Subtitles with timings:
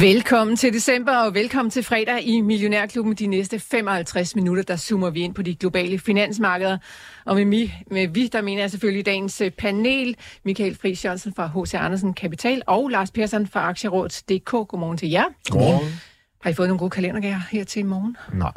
[0.00, 3.14] Velkommen til december, og velkommen til fredag i Millionærklubben.
[3.14, 6.78] De næste 55 minutter, der zoomer vi ind på de globale finansmarkeder.
[7.24, 11.34] Og med, mi, med vi, der mener jeg selvfølgelig dagens øh, panel, Michael Friis Jørgensen
[11.34, 11.74] fra H.C.
[11.74, 14.50] Andersen Kapital og Lars Persson fra Aktierådet.dk.
[14.50, 15.24] Godmorgen til jer.
[15.50, 16.00] Godmorgen.
[16.42, 18.16] Har I fået nogle gode kalendergager her til i morgen?
[18.32, 18.50] Nej.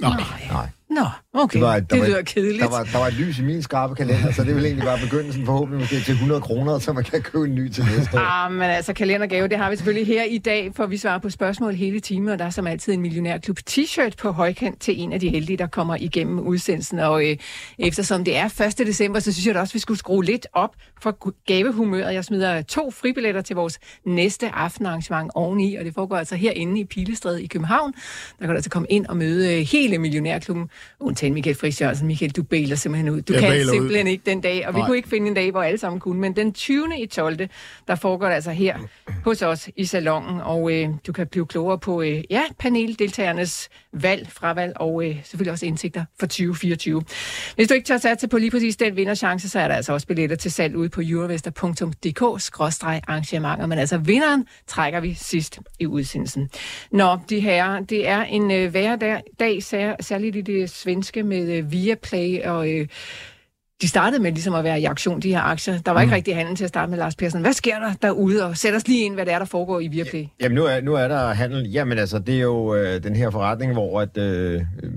[0.00, 0.10] Nej.
[0.50, 0.68] Nej.
[0.94, 1.58] Nå, okay.
[1.58, 2.62] Det, var, det lyder kedeligt.
[2.62, 4.98] Der var, der var et lys i min skarpe kalender, så det vil egentlig bare
[5.02, 8.20] begyndelsen forhåbentlig måske til 100 kroner, så man kan købe en ny til næste år.
[8.20, 11.30] Ah, men altså kalendergave, det har vi selvfølgelig her i dag, for vi svarer på
[11.30, 15.12] spørgsmål hele timen, og der er som altid en millionærklub t-shirt på højkant til en
[15.12, 16.98] af de heldige, der kommer igennem udsendelsen.
[16.98, 17.36] Og øh,
[17.78, 18.86] eftersom det er 1.
[18.86, 22.14] december, så synes jeg da også, at vi skulle skrue lidt op for gavehumøret.
[22.14, 26.84] Jeg smider to fribilletter til vores næste aftenarrangement oveni, og det foregår altså herinde i
[26.84, 27.92] Pilestræde i København.
[27.92, 30.68] Der kan du altså komme ind og møde øh, hele millionærklubben,
[31.00, 32.06] undtagen Michael Friis Jørgensen.
[32.06, 33.22] Michael, du bailer simpelthen ud.
[33.22, 34.10] Du Jeg kan simpelthen ud.
[34.12, 34.86] ikke den dag, og vi Nej.
[34.86, 36.20] kunne ikke finde en dag, hvor alle sammen kunne.
[36.20, 36.86] Men den 20.
[37.00, 37.38] i 12.
[37.88, 38.76] der foregår det altså her
[39.24, 44.28] hos os i salongen, og øh, du kan blive klogere på øh, ja, paneldeltagernes valg,
[44.32, 47.02] fravalg og øh, selvfølgelig også indsigter for 2024.
[47.56, 50.06] Hvis du ikke tør satse på lige præcis den vinderchance, så er der altså også
[50.06, 56.48] billetter til salg ude på eurovester.dk-arrangementer, men altså vinderen trækker vi sidst i udsendelsen.
[56.90, 61.58] Nå, de her, det er en øh, hverdag, dag, sær, særligt i det svenske med
[61.58, 62.88] øh, Viaplay og øh,
[63.82, 65.78] de startede med ligesom at være i aktion, de her aktier.
[65.78, 67.40] Der var ikke rigtig handel til at starte med, Lars Persson.
[67.40, 68.44] Hvad sker der derude?
[68.46, 70.24] Og sæt os lige ind, hvad det er, der foregår i Viaplay.
[70.40, 71.70] Jamen, nu er, nu er der handel.
[71.70, 74.90] Jamen, altså, det er jo øh, den her forretning, hvor at, øh, øh,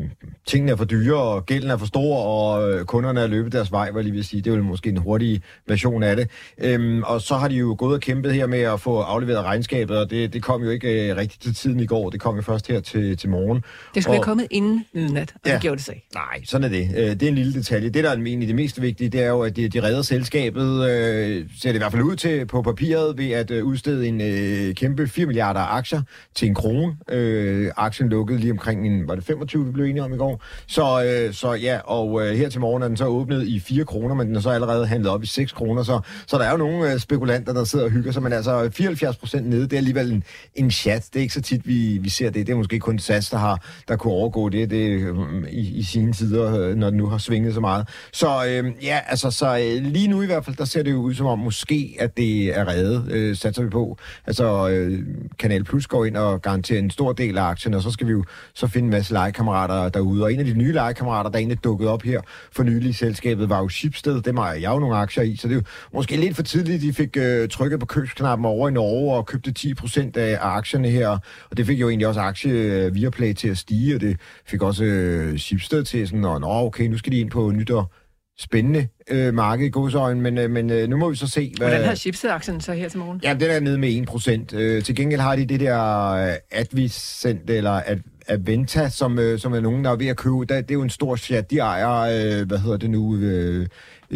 [0.48, 3.72] tingene er for dyre, og gælden er for stor, og øh, kunderne er løbet deres
[3.72, 4.42] vej, hvad lige vil sige.
[4.42, 6.30] Det er jo måske en hurtig version af det.
[6.62, 9.98] Øhm, og så har de jo gået og kæmpet her med at få afleveret regnskabet,
[9.98, 12.10] og det, det kom jo ikke øh, rigtigt til tiden i går.
[12.10, 13.64] Det kom jo først her til, til morgen.
[13.96, 15.54] Det skulle Og- være kommet inden midnat, og ja.
[15.54, 16.08] Det gjorde det ikke.
[16.14, 16.90] Nej, sådan er det.
[16.98, 17.90] Øh, Det er en lille detalje.
[17.90, 20.90] Det, der er egentlig det mest vigtige, det er jo, at de, de redder selskabet,
[20.90, 24.22] øh, ser det i hvert fald ud til på papiret, ved at øh, udstede en
[24.22, 26.02] øh, kæmpe 4 milliarder aktier
[26.36, 26.98] til en krone.
[27.12, 30.44] Øh, aktien lukkede lige omkring en, var det 25, vi blev enige om i går?
[30.68, 33.86] Så, øh, så ja, og øh, her til morgen er den så åbnet i 4
[33.86, 36.52] kroner, men den er så allerede handlet op i 6 kroner, så, så der er
[36.52, 39.74] jo nogle øh, spekulanter, der sidder og hygger sig, men altså 74 procent nede, det
[39.74, 40.24] er alligevel en,
[40.56, 41.06] en chat.
[41.14, 42.48] Det er ikke så tit, vi, vi ser det.
[42.48, 45.16] Det er måske kun SAS, der har der kunne overgå det, det øh,
[45.50, 47.88] i, i sine tider, øh, når den nu har svinget så meget.
[48.14, 50.92] Så øh, Øhm, ja, altså så øh, lige nu i hvert fald, der ser det
[50.92, 53.98] jo ud som om måske, at det er reddet, øh, satser vi på.
[54.26, 55.00] Altså øh,
[55.40, 58.12] Kanal Plus går ind og garanterer en stor del af aktien, og så skal vi
[58.12, 58.24] jo
[58.54, 60.24] så finde en masse legekammerater derude.
[60.24, 62.22] Og en af de nye legekammerater, der egentlig dukkede op her
[62.52, 64.22] for nylig i selskabet, var jo Schibsted.
[64.22, 66.82] Dem har jeg jo nogle aktier i, så det er jo måske lidt for tidligt,
[66.82, 71.10] de fik øh, trykket på købsknappen over i Norge og købte 10% af, aktierne her.
[71.50, 74.62] Og det fik jo egentlig også aktie øh, Viaplay til at stige, og det fik
[74.62, 77.92] også øh, Schibsted til sådan, at nå, okay, nu skal de ind på nyt og
[78.40, 81.68] spændende øh, marked i godsøjen, men, øh, men øh, nu må vi så se, hvad...
[81.68, 83.20] Hvordan har chipset-aktien så her til morgen?
[83.24, 84.56] Ja, den er nede med 1%.
[84.58, 87.98] Øh, til gengæld har de det der øh, Advicent, eller Ad,
[88.28, 90.46] Aventa, som, øh, som er nogen, der er ved at købe.
[90.46, 91.52] Der, det er jo en stor chat.
[91.52, 93.68] De ejer, øh, hvad hedder det nu, øh,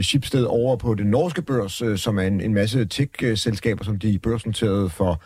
[0.01, 4.19] Schibsted over på den norske børs, øh, som er en, en masse tech-selskaber, som de
[4.19, 5.21] børsnoterede for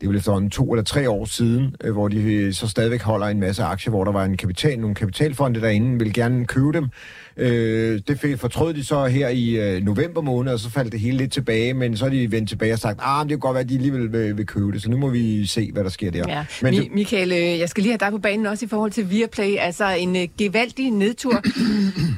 [0.00, 3.02] det er vel efterhånden to eller tre år siden, øh, hvor de øh, så stadigvæk
[3.02, 6.72] holder en masse aktier, hvor der var en kapital, nogle kapitalfonde derinde, ville gerne købe
[6.72, 6.88] dem.
[7.36, 11.00] Øh, det fik, fortrød de så her i øh, november måned, og så faldt det
[11.00, 13.38] hele lidt tilbage, men så er de vendt tilbage og sagt, ah, men det kan
[13.40, 15.84] godt være, at de alligevel vil, vil købe det, så nu må vi se, hvad
[15.84, 16.24] der sker der.
[16.28, 16.44] Ja.
[16.62, 19.10] Men Mi- Michael, øh, jeg skal lige have dig på banen også i forhold til
[19.10, 19.56] Viaplay.
[19.58, 21.40] Altså en øh, gevaldig nedtur.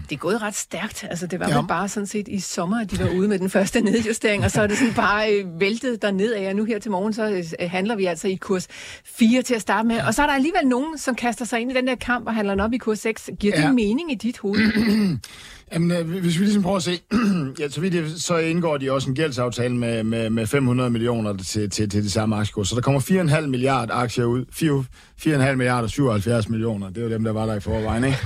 [0.08, 1.04] det er gået ret stærkt.
[1.10, 1.62] Altså det var Ja.
[1.66, 4.62] bare sådan set i sommer, at de var ude med den første nedjustering, og så
[4.62, 6.48] er det sådan bare øh, væltet derned af.
[6.48, 8.66] Og nu her til morgen, så øh, handler vi altså i kurs
[9.04, 9.96] 4 til at starte med.
[10.06, 12.34] Og så er der alligevel nogen, som kaster sig ind i den der kamp og
[12.34, 13.30] handler den op i kurs 6.
[13.40, 13.72] Giver det Ja.
[13.72, 15.05] mening i dit hoved?
[15.72, 16.98] Jamen, øh, hvis vi ligesom prøver at se,
[17.60, 21.36] ja, så, vidt jeg, så indgår de også en gældsaftale med, med, med 500 millioner
[21.36, 22.68] til, til, til det samme aktiekurs.
[22.68, 24.44] Så der kommer 4,5 milliarder aktier ud.
[24.52, 24.84] 4
[25.20, 26.88] 4,5 milliarder 77 millioner.
[26.88, 28.18] Det er jo dem, der var der i forvejen, ikke?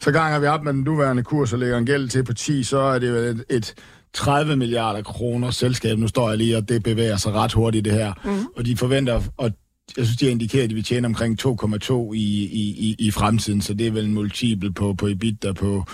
[0.00, 2.62] Så ganger vi op med den nuværende kurs og lægger en gæld til på 10,
[2.62, 3.74] så er det jo et, et
[4.14, 5.98] 30 milliarder kroner selskab.
[5.98, 8.12] Nu står jeg lige, og det bevæger sig ret hurtigt, det her.
[8.24, 8.46] Mm.
[8.56, 9.50] Og de forventer, og
[9.96, 12.18] jeg synes, de har indikeret, at de vil tjene omkring 2,2 i,
[12.52, 15.84] i, i, i fremtiden, så det er vel en multiple på, på EBITDA på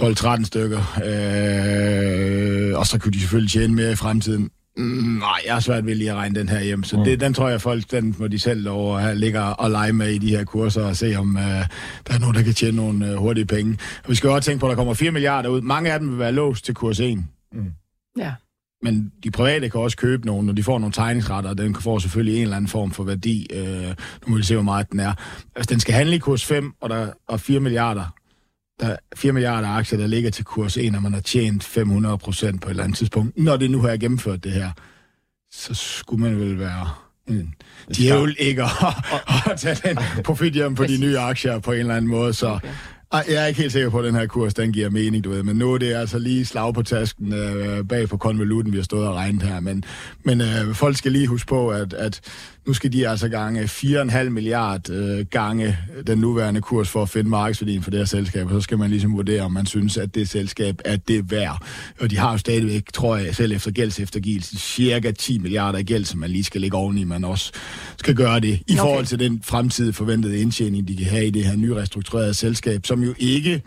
[0.00, 0.78] 12-13 stykker.
[1.04, 4.50] Øh, og så kunne de selvfølgelig tjene mere i fremtiden.
[4.76, 7.04] Mm, nej, jeg har svært ved lige at regne den her hjem, så mm.
[7.04, 10.10] det, den tror jeg, folk den må de selv lov at ligge og lege med
[10.10, 13.12] i de her kurser og se, om uh, der er nogen, der kan tjene nogle
[13.12, 13.78] uh, hurtige penge.
[14.04, 15.60] Og vi skal jo også tænke på, at der kommer 4 milliarder ud.
[15.60, 17.18] Mange af dem vil være låst til kurs 1.
[17.52, 17.72] Mm.
[18.18, 18.32] Ja.
[18.82, 21.98] Men de private kan også købe nogle, når de får nogle tegningsretter, og den får
[21.98, 23.46] selvfølgelig en eller anden form for værdi.
[23.54, 25.12] Uh, nu må vi se, hvor meget den er.
[25.56, 28.15] Altså, den skal handle i kurs 5, og der er 4 milliarder
[28.80, 32.18] der er 4 milliarder aktier, der ligger til kurs 1, og man har tjent 500
[32.18, 33.38] procent på et eller andet tidspunkt.
[33.38, 34.70] Når det nu har gennemført det her,
[35.50, 36.88] så skulle man vel være
[37.28, 37.54] en
[37.96, 38.70] djævel ikke at,
[39.50, 42.34] at tage den profit hjem på de nye aktier på en eller anden måde.
[42.34, 42.68] Så okay.
[43.12, 45.42] Jeg er ikke helt sikker på, at den her kurs, den giver mening, du ved.
[45.42, 48.84] Men nu er det altså lige slag på tasken øh, bag på konvoluten, vi har
[48.84, 49.60] stået og regnet her.
[49.60, 49.84] Men,
[50.24, 52.20] men øh, folk skal lige huske på, at, at
[52.66, 57.30] nu skal de altså gange 4,5 milliard øh, gange den nuværende kurs for at finde
[57.30, 60.14] markedsværdien for det her selskab, og så skal man ligesom vurdere, om man synes, at
[60.14, 61.62] det selskab er det værd.
[62.00, 66.04] Og de har jo stadigvæk, tror jeg, selv efter gældseftergivelse, cirka 10 milliarder i gæld,
[66.04, 67.52] som man lige skal lægge oveni, man også
[67.96, 68.76] skal gøre det, i okay.
[68.76, 73.04] forhold til den fremtidige forventede indtjening, de kan have i det her nyrestrukturerede selskab, som
[73.04, 73.62] jo ikke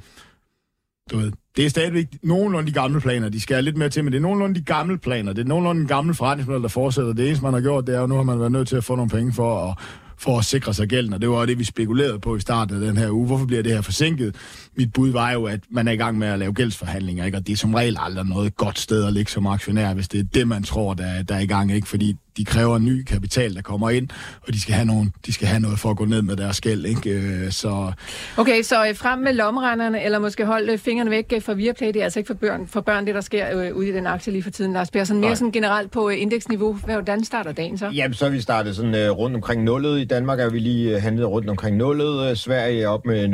[1.11, 3.29] du ved, det er stadigvæk nogenlunde de gamle planer.
[3.29, 5.33] De skal lidt mere til, men det er nogenlunde de gamle planer.
[5.33, 7.13] Det er nogenlunde den gamle forretningsmodel, der fortsætter.
[7.13, 8.83] Det eneste, man har gjort, det er, at nu har man været nødt til at
[8.83, 9.77] få nogle penge for at,
[10.17, 12.81] for at sikre sig gælden, og det var det, vi spekulerede på i starten af
[12.81, 13.27] den her uge.
[13.27, 14.35] Hvorfor bliver det her forsinket?
[14.77, 17.37] Mit bud var jo, at man er i gang med at lave gældsforhandlinger, ikke?
[17.37, 20.19] og det er som regel aldrig noget godt sted at ligge som aktionær, hvis det
[20.19, 21.87] er det, man tror, der, der er i gang, ikke?
[21.87, 24.07] fordi de kræver ny kapital, der kommer ind,
[24.47, 26.61] og de skal have, nogen, de skal have noget for at gå ned med deres
[26.61, 26.85] gæld.
[26.85, 27.09] Ikke?
[27.09, 27.91] Øh, så...
[28.37, 31.95] Okay, så øh, frem med lommerenderne, eller måske holde fingrene væk øh, fra Viaplay, det
[31.95, 34.31] er altså ikke for børn, for børn det, der sker øh, ude i den aktie
[34.33, 34.73] lige for tiden.
[34.73, 36.73] Lars Persson, mere sådan generelt på øh, indeksniveau.
[36.73, 37.89] Hvordan starter dagen så?
[37.93, 39.99] Jamen, så vi startet sådan øh, rundt omkring nullet.
[39.99, 42.37] I Danmark er vi lige øh, handlet rundt omkring nullet.
[42.37, 43.25] Sverige er op med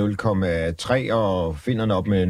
[1.10, 1.25] 0,3, og
[1.58, 2.28] finderne op med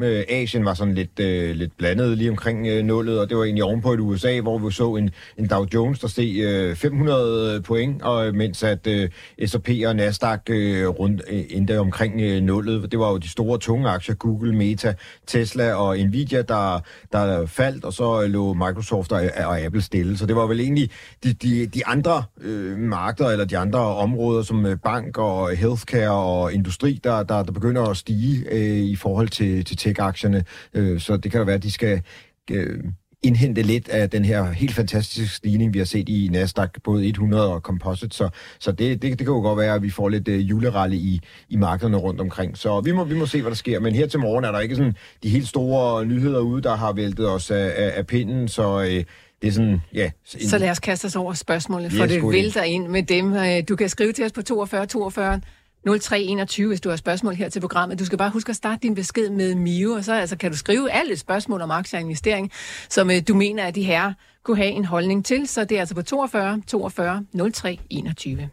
[0.00, 0.04] 0,5.
[0.04, 3.44] Øh, Asien var sådan lidt, øh, lidt blandet lige omkring øh, nullet, og det var
[3.44, 7.54] egentlig ovenpå et USA, hvor vi så en, en Dow Jones, der steg øh, 500
[7.54, 9.10] øh, point, og øh, mens at øh,
[9.46, 12.92] S&P og Nasdaq øh, rundt øh, endte omkring øh, nullet.
[12.92, 14.94] Det var jo de store tunge aktier, Google, Meta,
[15.26, 16.80] Tesla og Nvidia, der,
[17.12, 20.18] der faldt, og så lå Microsoft og, og Apple stille.
[20.18, 20.90] Så det var vel egentlig
[21.24, 26.10] de, de, de andre øh, markeder, eller de andre områder, som øh, bank og healthcare
[26.10, 28.17] og industri, der, der, der begynder at stige
[28.50, 30.44] øh, i forhold til, til tech-aktierne.
[30.74, 32.02] Øh, så det kan da være, at de skal
[32.50, 32.84] øh,
[33.22, 37.52] indhente lidt af den her helt fantastiske stigning, vi har set i Nasdaq, både 100
[37.52, 38.16] og Composite.
[38.16, 38.28] Så,
[38.58, 41.20] så det, det, det kan jo godt være, at vi får lidt uh, julerally i,
[41.48, 42.58] i markederne rundt omkring.
[42.58, 43.80] Så vi må, vi må se, hvad der sker.
[43.80, 46.92] Men her til morgen er der ikke sådan de helt store nyheder ude, der har
[46.92, 48.76] væltet os af, af, af pinden, så...
[48.78, 49.04] Uh,
[49.42, 50.10] det er sådan, ja.
[50.34, 50.48] En...
[50.48, 53.34] Så lad os kaste os over spørgsmålet, for det vælter ind med dem.
[53.34, 55.40] Øh, du kan skrive til os på 42 42
[55.86, 57.98] 0321, hvis du har spørgsmål her til programmet.
[57.98, 60.56] Du skal bare huske at starte din besked med Mio, og så altså, kan du
[60.56, 62.52] skrive alle spørgsmål om aktier og investering,
[62.88, 64.12] som øh, du mener, at de her
[64.44, 65.48] kunne have en holdning til.
[65.48, 68.50] Så det er altså på 42 42 03 21.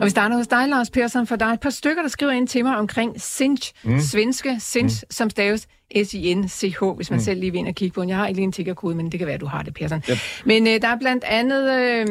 [0.00, 2.32] Og vi starter hos dig, Lars Persson, for der er et par stykker, der skriver
[2.32, 4.00] ind til mig omkring Sinch, mm.
[4.00, 5.10] svenske Sinch, mm.
[5.10, 5.68] som staves
[6.04, 7.24] S-I-N-C-H, hvis man mm.
[7.24, 8.08] selv lige vil ind og kigge på den.
[8.08, 10.02] Jeg har ikke lige en tiggerkode, men det kan være, du har det, Persson.
[10.10, 10.18] Yep.
[10.44, 11.70] Men øh, der er blandt andet...
[11.80, 12.06] Øh,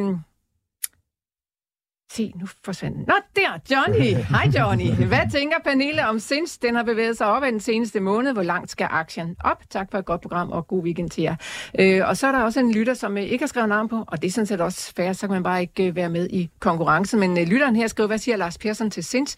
[2.16, 3.06] Se, nu forsvandt den.
[3.08, 4.24] Nå, der, Johnny.
[4.24, 4.92] Hej, Johnny.
[5.12, 6.58] Hvad tænker Pernille om Sins?
[6.58, 8.34] Den har bevæget sig op den seneste måned.
[8.34, 9.58] Hvor langt skal aktien op?
[9.70, 11.36] Tak for et godt program, og god weekend til jer.
[11.80, 14.04] Øh, og så er der også en lytter, som øh, ikke har skrevet navn på,
[14.08, 16.30] og det er sådan set også fair, så kan man bare ikke øh, være med
[16.30, 17.20] i konkurrencen.
[17.20, 19.38] Men øh, lytteren her skriver, hvad siger Lars Persson til Sins?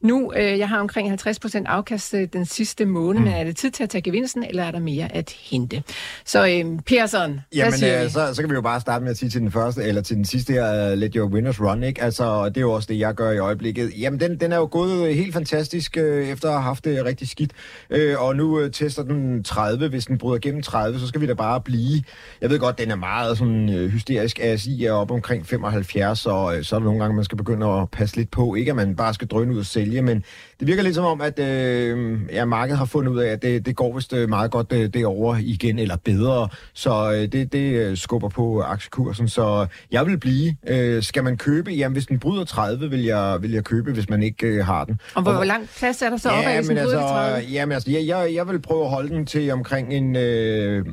[0.00, 3.26] Nu, øh, jeg har omkring 50% afkast øh, den sidste måned, mm.
[3.26, 5.82] men er det tid til at tage gevinsten, eller er der mere at hente?
[6.24, 9.18] Så øh, Persson, Jamen, siger øh, så, så kan vi jo bare starte med at
[9.18, 12.09] sige til den første, eller til den sidste her, uh, let your winners run, ikke?
[12.10, 13.92] Altså, det er jo også det, jeg gør i øjeblikket.
[14.00, 17.04] Jamen, den, den er jo gået øh, helt fantastisk, øh, efter at have haft det
[17.04, 17.52] rigtig skidt.
[17.90, 19.88] Øh, og nu øh, tester den 30.
[19.88, 22.02] Hvis den bryder gennem 30, så skal vi da bare blive.
[22.40, 24.40] Jeg ved godt, den er meget sådan øh, hysterisk.
[24.40, 27.66] ASI er op omkring 75, og øh, så er der nogle gange, man skal begynde
[27.66, 28.54] at passe lidt på.
[28.54, 30.24] Ikke at man bare skal drøne ud og sælge, men
[30.60, 33.66] det virker lidt som om, at øh, ja, markedet har fundet ud af, at det,
[33.66, 36.48] det går vist øh, meget godt øh, derovre igen, eller bedre.
[36.74, 39.28] Så øh, det, det øh, skubber på aktiekursen.
[39.28, 40.56] Så jeg vil blive.
[40.66, 41.70] Øh, skal man købe?
[41.70, 44.84] Jamen, hvis den bryder 30, vil jeg, vil jeg købe, hvis man ikke øh, har
[44.84, 45.00] den.
[45.14, 47.46] Og hvor, og, hvor lang plads er der så ja, hvis den altså, 30?
[47.52, 50.16] Jamen, altså, jeg, jeg, jeg vil prøve at holde den til omkring en...
[50.16, 50.86] Øh,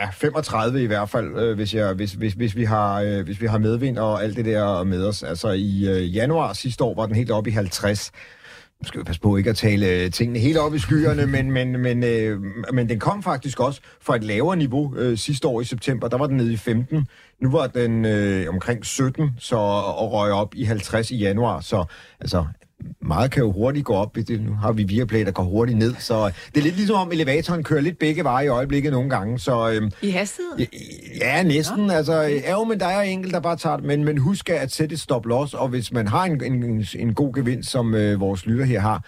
[0.00, 3.40] ja, 35 i hvert fald, øh, hvis, jeg, hvis, hvis, hvis, vi har, øh, hvis
[3.40, 5.22] vi har medvind og alt det der med os.
[5.22, 8.12] Altså i øh, januar sidste år var den helt oppe i 50
[8.82, 11.50] nu skal vi passe på ikke at tale øh, tingene helt op i skyerne, men,
[11.50, 12.40] men, men, øh,
[12.72, 16.08] men den kom faktisk også fra et lavere niveau øh, sidste år i september.
[16.08, 17.06] Der var den nede i 15.
[17.40, 21.60] Nu var den øh, omkring 17, så og røg op i 50 i januar.
[21.60, 21.84] Så
[22.20, 22.44] altså,
[23.00, 24.16] meget kan jo hurtigt gå op.
[24.16, 25.94] Det, nu har vi Viaplay, der går hurtigt ned.
[25.98, 29.10] Så øh, det er lidt ligesom om elevatoren kører lidt begge veje i øjeblikket nogle
[29.10, 29.38] gange.
[29.38, 30.66] Så, øhm, I hastighed?
[31.20, 31.86] Ja, næsten.
[31.86, 31.96] Ja.
[31.96, 33.84] Altså, ja, jo, men der er enkelt, der bare tager det.
[33.84, 37.34] Men, men husk at sætte et stop-loss, og hvis man har en, en, en god
[37.34, 39.04] gevinst, som øh, vores lytter her har,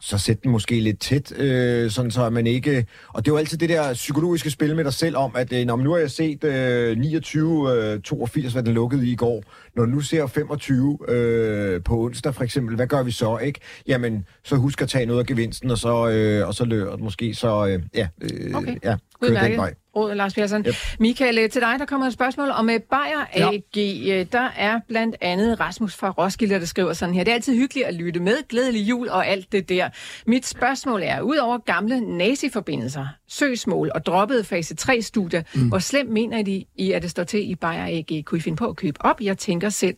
[0.00, 2.86] så sæt den måske lidt tæt, øh, sådan så man ikke...
[3.08, 5.66] Og det er jo altid det der psykologiske spil med dig selv om, at øh,
[5.66, 9.42] når nu har jeg set øh, 29, øh, 82, hvad den lukkede i går.
[9.76, 13.60] Når nu ser 25 øh, på onsdag for eksempel, hvad gør vi så, ikke?
[13.86, 17.34] Jamen, så husk at tage noget af gevinsten, og så, øh, og så lører måske
[17.34, 17.66] så...
[17.66, 18.76] Øh, ja, øh, Okay.
[18.84, 19.74] ja, køre den vej.
[19.98, 20.64] Råd, Lars Persson.
[20.66, 20.74] Yep.
[21.00, 23.76] Michael, øh, til dig, der kommer et spørgsmål om øh, Bayer AG.
[23.76, 24.24] Ja.
[24.32, 27.24] Der er blandt andet Rasmus fra Roskilde, der skriver sådan her.
[27.24, 28.48] Det er altid hyggeligt at lytte med.
[28.48, 29.88] Glædelig jul og alt det der.
[30.26, 35.68] Mit spørgsmål er, udover gamle nazi-forbindelser, søgsmål og droppede fase 3-studier, mm.
[35.68, 38.24] hvor slemt mener de i, at det står til i Bayer AG?
[38.24, 39.20] Kunne I finde på at købe op?
[39.20, 39.96] Jeg tænker selv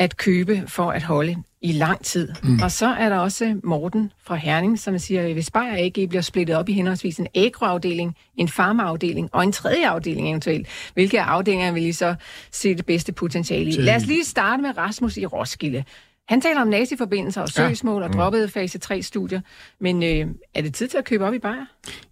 [0.00, 2.28] at købe for at holde i lang tid.
[2.42, 2.60] Mm.
[2.62, 6.22] Og så er der også Morten fra Herning, som siger, at hvis Bayer AG bliver
[6.22, 11.72] splittet op i henholdsvis en agroafdeling, en farmaafdeling og en tredje afdeling eventuelt, hvilke afdelinger
[11.72, 12.14] vil I så
[12.50, 13.72] se det bedste potentiale i?
[13.72, 15.84] Lad os lige starte med Rasmus i Roskilde.
[16.30, 18.08] Han taler om nazi-forbindelser og søgsmål ja.
[18.08, 19.40] og droppede fase 3-studier.
[19.80, 21.66] Men øh, er det tid til at købe op i Bayer?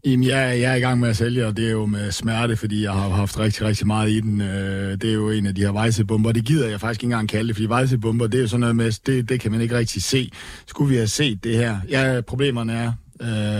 [0.04, 2.56] Jamen, jeg, jeg er i gang med at sælge, og det er jo med smerte,
[2.56, 4.40] fordi jeg har haft rigtig, rigtig meget i den.
[4.40, 6.32] Øh, Det er jo en af de her vejsebomber.
[6.32, 8.76] Det gider jeg faktisk ikke engang kalde det, fordi vejsebomber, det er jo sådan noget
[8.76, 10.30] med, det, det kan man ikke rigtig se.
[10.66, 11.76] Skulle vi have set det her?
[11.88, 12.92] Ja, problemerne er,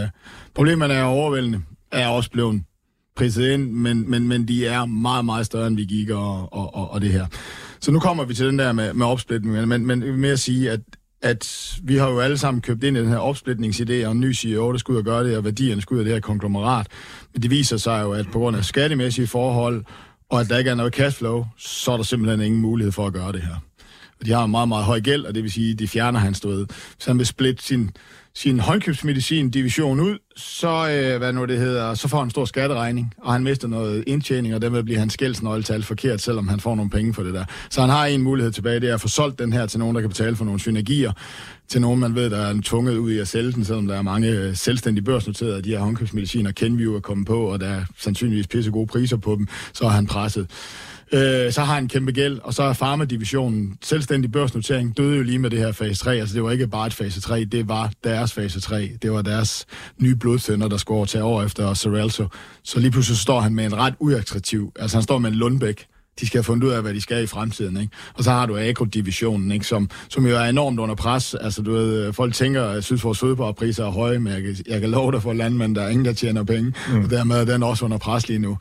[0.03, 0.09] øh,
[0.55, 1.61] problemerne er overvældende,
[1.93, 2.62] er også blevet
[3.17, 6.75] priset ind, men, men, men de er meget, meget større, end vi gik og, og,
[6.75, 7.27] og, og det her.
[7.80, 10.70] Så nu kommer vi til den der med, med opsplitning, men, men med at sige,
[10.70, 10.80] at
[11.23, 14.35] at vi har jo alle sammen købt ind i den her opsplitningsidé, og en ny
[14.35, 16.87] CEO, der skal ud og gøre det, og værdierne skal ud af det her konglomerat.
[17.32, 19.85] Men det viser sig jo, at på grund af skattemæssige forhold,
[20.30, 23.12] og at der ikke er noget cashflow, så er der simpelthen ingen mulighed for at
[23.12, 23.54] gøre det her.
[24.20, 26.18] Og de har en meget, meget høj gæld, og det vil sige, at de fjerner
[26.18, 26.70] hans stået.
[26.99, 27.90] Så han vil splitte sin,
[28.38, 33.14] sin håndkøbsmedicin-division ud, så, øh, hvad nu det hedder, så får han en stor skatteregning,
[33.18, 36.90] og han mister noget indtjening, og dermed bliver hans gældsnøgletal forkert, selvom han får nogle
[36.90, 37.45] penge for det der.
[37.71, 39.95] Så han har en mulighed tilbage, det er at få solgt den her til nogen,
[39.95, 41.12] der kan betale for nogle synergier,
[41.69, 43.95] til nogen, man ved, der er en tvunget ud i at sælge den, selvom der
[43.97, 47.69] er mange øh, selvstændige børsnoterede af de her håndkøbsmediciner, Kenview er kommet på, og der
[47.69, 50.51] er sandsynligvis pisse gode priser på dem, så er han presset.
[51.13, 55.23] Øh, så har han en kæmpe gæld, og så er farmadivisionen, selvstændig børsnotering, døde jo
[55.23, 56.17] lige med det her fase 3.
[56.17, 58.91] Altså det var ikke bare et fase 3, det var deres fase 3.
[59.03, 59.67] Det var deres
[59.99, 62.27] nye blodtønder, der skulle over over efter Sorrelso.
[62.63, 65.87] Så lige pludselig står han med en ret uattraktiv, altså han står med en Lundbæk,
[66.21, 67.81] de skal have fundet ud af, hvad de skal i fremtiden.
[67.81, 67.93] Ikke?
[68.15, 69.67] Og så har du agrodivisionen, ikke?
[69.67, 71.35] Som, som jo er enormt under pres.
[71.35, 74.57] Altså, du ved, folk tænker, at jeg synes, vores fødevarepriser er høje, men jeg kan,
[74.69, 76.73] jeg kan love dig for landmænd, der er ingen, der tjener penge.
[76.89, 77.05] Mm.
[77.05, 78.59] Og dermed er den også under pres lige nu.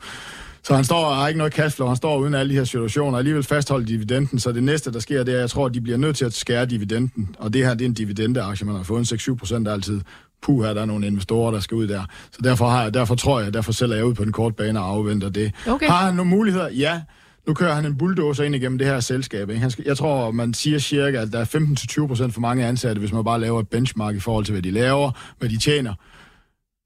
[0.62, 3.12] Så han står og har ikke noget cashflow, han står uden alle de her situationer,
[3.12, 5.74] og alligevel fastholder dividenden, så det næste, der sker, det er, at jeg tror, at
[5.74, 8.76] de bliver nødt til at skære dividenden, og det her, det er en dividendeaktie, man
[8.76, 10.00] har fået en 6-7 procent altid.
[10.42, 12.02] Puh, her der er nogle investorer, der skal ud der.
[12.32, 14.80] Så derfor, har jeg, derfor tror jeg, derfor sælger jeg ud på den korte bane
[14.80, 15.52] og afventer det.
[15.66, 15.86] Okay.
[15.86, 16.68] Har han nogle muligheder?
[16.68, 17.00] Ja.
[17.48, 19.50] Nu kører han en bulldozer ind igennem det her selskab.
[19.50, 19.60] Ikke?
[19.60, 21.44] Han skal, jeg tror, man siger cirka, at der er
[22.26, 24.70] 15-20% for mange ansatte, hvis man bare laver et benchmark i forhold til, hvad de
[24.70, 25.94] laver, hvad de tjener.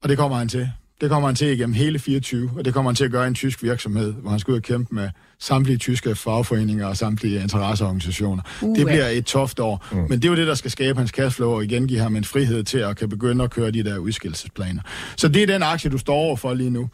[0.03, 0.69] Og det kommer han til.
[1.01, 3.27] Det kommer han til igennem hele 24, og det kommer han til at gøre i
[3.27, 7.41] en tysk virksomhed, hvor han skal ud og kæmpe med samtlige tyske fagforeninger og samtlige
[7.41, 8.43] interesseorganisationer.
[8.61, 9.97] Uh, det bliver et toft år, mm.
[9.97, 12.23] men det er jo det, der skal skabe hans cashflow og igen give ham en
[12.23, 14.81] frihed til at kan begynde at køre de der udskillelsesplaner.
[15.17, 16.89] Så det er den aktie, du står over for lige nu.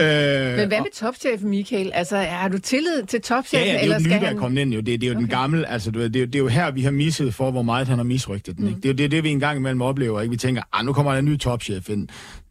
[0.00, 1.90] Øh, Men hvad med topchef, Michael?
[1.94, 3.66] Altså, har du tillid til topchefen?
[3.66, 4.36] Ja, ja, det er jo den nye, der han...
[4.36, 4.72] er kommet ind.
[4.74, 4.80] Jo.
[4.80, 5.20] Det, det er jo okay.
[5.20, 7.34] den gamle, altså du ved, det, er, jo- det er jo her, vi har misset
[7.34, 8.68] for, hvor meget han har misrygtet den.
[8.68, 8.76] Ikke?
[8.80, 10.20] Det er jo det, det, vi engang imellem oplever.
[10.20, 10.30] Ikke?
[10.30, 12.08] Vi tænker, ah, nu kommer der en ny topchef ind.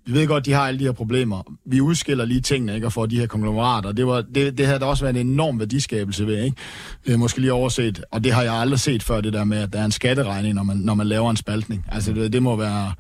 [0.10, 1.44] Vi ved godt, de har alle de her problemer.
[1.66, 3.92] Vi udskiller lige tingene, ikke, og får de her konglomerater.
[3.92, 6.58] Det, var, det, det havde da også været en enorm værdiskabelse ved, ikke?
[7.06, 9.58] Det er måske lige overset, og det har jeg aldrig set før, det der med,
[9.58, 11.86] at der er en skatteregning, når man, når man laver en spaltning.
[11.92, 12.94] Altså, det, det må være...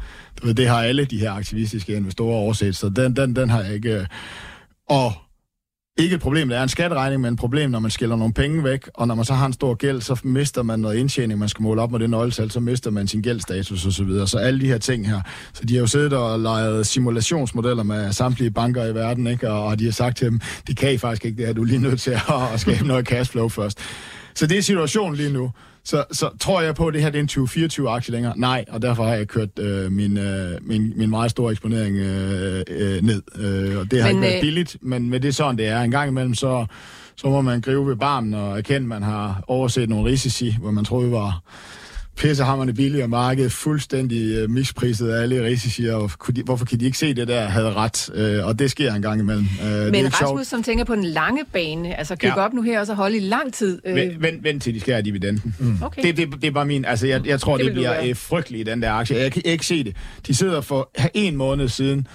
[0.44, 3.74] Du det har alle de her aktivistiske investorer overset, så den, den, den har jeg
[3.74, 4.08] ikke...
[4.89, 5.13] Og
[6.00, 8.63] ikke et problem, der er en skatteregning, men et problem, når man skiller nogle penge
[8.63, 11.50] væk, og når man så har en stor gæld, så mister man noget indtjening, man
[11.50, 14.27] skal måle op med det nøgletal, så mister man sin gældstatus og så videre.
[14.27, 15.22] Så alle de her ting her.
[15.53, 19.51] Så de har jo siddet og leget simulationsmodeller med samtlige banker i verden, ikke?
[19.51, 21.62] Og, og de har sagt til dem, det kan I faktisk ikke, det her, du
[21.62, 22.22] er lige nødt til at,
[22.53, 23.79] at skabe noget cashflow først.
[24.36, 25.51] Så det er situationen lige nu.
[25.83, 28.33] Så, så tror jeg på, at det her det er en 2024-aktie længere?
[28.38, 32.63] Nej, og derfor har jeg kørt øh, min, øh, min, min meget store eksponering øh,
[32.67, 33.21] øh, ned.
[33.36, 35.67] Øh, og det har Men, ikke været øh, billigt, men, men det er sådan, det
[35.67, 35.81] er.
[35.81, 36.65] En gang imellem, så,
[37.15, 40.71] så må man gribe ved barmen og erkende, at man har overset nogle risici, hvor
[40.71, 41.41] man troede var
[42.19, 46.85] pissehammerende billige marked, fuldstændig øh, mispriset af alle risici, og kunne de, hvorfor kan de
[46.85, 49.45] ikke se det der, havde ret, øh, og det sker en gang imellem.
[49.63, 50.47] Øh, Men det er Rasmus, sjovt.
[50.47, 52.35] som tænker på den lange bane, altså køb Ja.
[52.45, 53.81] op nu her og så holde i lang tid.
[53.85, 55.55] Øh, Vent, vent, vent til de skærer dividenden.
[55.59, 55.77] Mm.
[55.83, 56.01] okay.
[56.03, 58.65] Det, det, det er bare min, altså jeg, jeg tror, Det det, bliver øh, frygteligt
[58.67, 59.17] den der aktie.
[59.17, 59.95] Jeg kan ikke se det.
[60.27, 62.07] De sidder for en måned siden,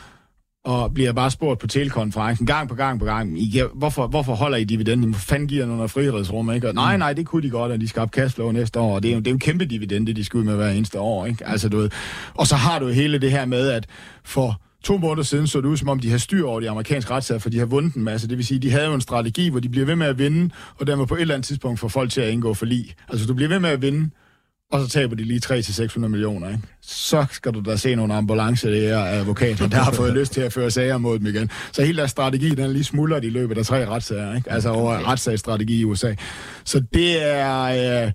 [0.64, 4.34] og bliver bare spurgt på telekonferencen, gang på gang på gang, I, giver- hvorfor, hvorfor
[4.34, 5.10] holder I dividenden?
[5.10, 6.68] Hvor fanden giver nogle frihedsrum, ikke?
[6.68, 9.02] Og, nej, nej, det kunne de godt, og de skal op cashflow næste år, og
[9.02, 11.00] det er, jo, det er jo en kæmpe dividende, de skal ud med hver eneste
[11.00, 11.46] år, ikke?
[11.46, 11.90] Altså, du ved.
[12.34, 13.86] Og så har du hele det her med, at
[14.24, 17.10] for to måneder siden så det ud, som om de har styr over de amerikanske
[17.10, 18.28] retssager, for de har vundet en masse.
[18.28, 20.50] Det vil sige, de havde jo en strategi, hvor de bliver ved med at vinde,
[20.78, 22.94] og dermed på et eller andet tidspunkt får folk til at indgå for lige.
[23.08, 24.10] Altså, du bliver ved med at vinde,
[24.72, 26.60] og så taber de lige 300-600 millioner, ikke?
[26.80, 30.52] Så skal du da se nogle ambulancelæger og advokater, der har fået lyst til at
[30.52, 31.50] føre sager mod dem igen.
[31.72, 34.52] Så hele deres strategi, den er lige smuldret i løbet af tre retssager, ikke?
[34.52, 36.14] Altså over retssagsstrategi i USA.
[36.64, 38.04] Så det er...
[38.06, 38.12] Øh,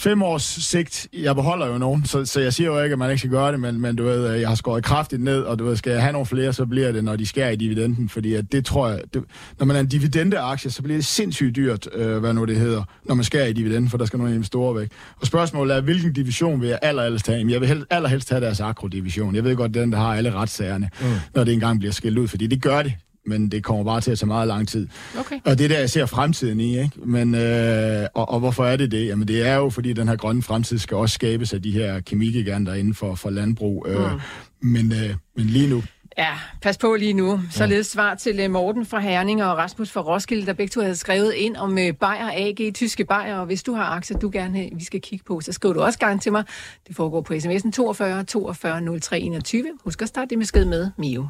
[0.00, 3.10] fem års sigt, jeg beholder jo nogen, så, så jeg siger jo ikke, at man
[3.10, 5.64] ikke skal gøre det, men, men du ved, jeg har skåret kraftigt ned, og du
[5.64, 8.34] ved, skal jeg have nogle flere, så bliver det, når de skærer i dividenden, fordi
[8.34, 9.24] at det tror jeg, det,
[9.58, 12.82] når man er en dividendeaktie, så bliver det sindssygt dyrt, øh, hvad nu det hedder,
[13.04, 14.88] når man skærer i dividenden, for der skal nogle investorer væk.
[15.20, 17.38] Og spørgsmålet er, hvilken division vil jeg allerhelst have?
[17.38, 19.34] Jamen, jeg vil hel, allerhelst have deres akrodivision.
[19.34, 21.06] Jeg ved godt, den, der har alle retssagerne, mm.
[21.34, 22.94] når det engang bliver skilt ud, fordi det gør det,
[23.26, 24.88] men det kommer bare til at tage meget lang tid.
[25.18, 25.38] Okay.
[25.44, 26.90] Og det er der, jeg ser fremtiden i, ikke?
[27.04, 29.06] Men, øh, og, og hvorfor er det det?
[29.06, 32.00] Jamen, det er jo, fordi den her grønne fremtid skal også skabes af de her
[32.00, 33.86] kemigiganter inden for, for landbrug.
[33.88, 34.68] Øh, Mm.
[34.68, 35.82] men, øh, men lige nu,
[36.18, 36.28] Ja,
[36.62, 37.40] pas på lige nu.
[37.50, 40.96] Således svar til øh, Morten fra Herning og Rasmus fra Roskilde, der begge to havde
[40.96, 44.60] skrevet ind om øh, Bayer AG, tyske Bayer, og hvis du har aktier, du gerne
[44.64, 46.44] øh, vi skal kigge på, så skriv du også gerne til mig.
[46.88, 49.64] Det foregår på sms'en 42 42 03 21.
[49.84, 51.26] Husk at starte det med sked med Mio.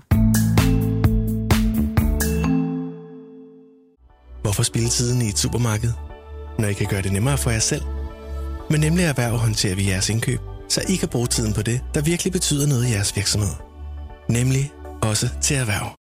[4.43, 5.93] Hvorfor spille tiden i et supermarked,
[6.59, 7.83] når I kan gøre det nemmere for jer selv?
[8.71, 12.03] Men nemlig erhverv håndterer vi jeres indkøb, så I kan bruge tiden på det, der
[12.03, 13.55] virkelig betyder noget i jeres virksomhed.
[14.29, 16.00] Nemlig også til erhverv.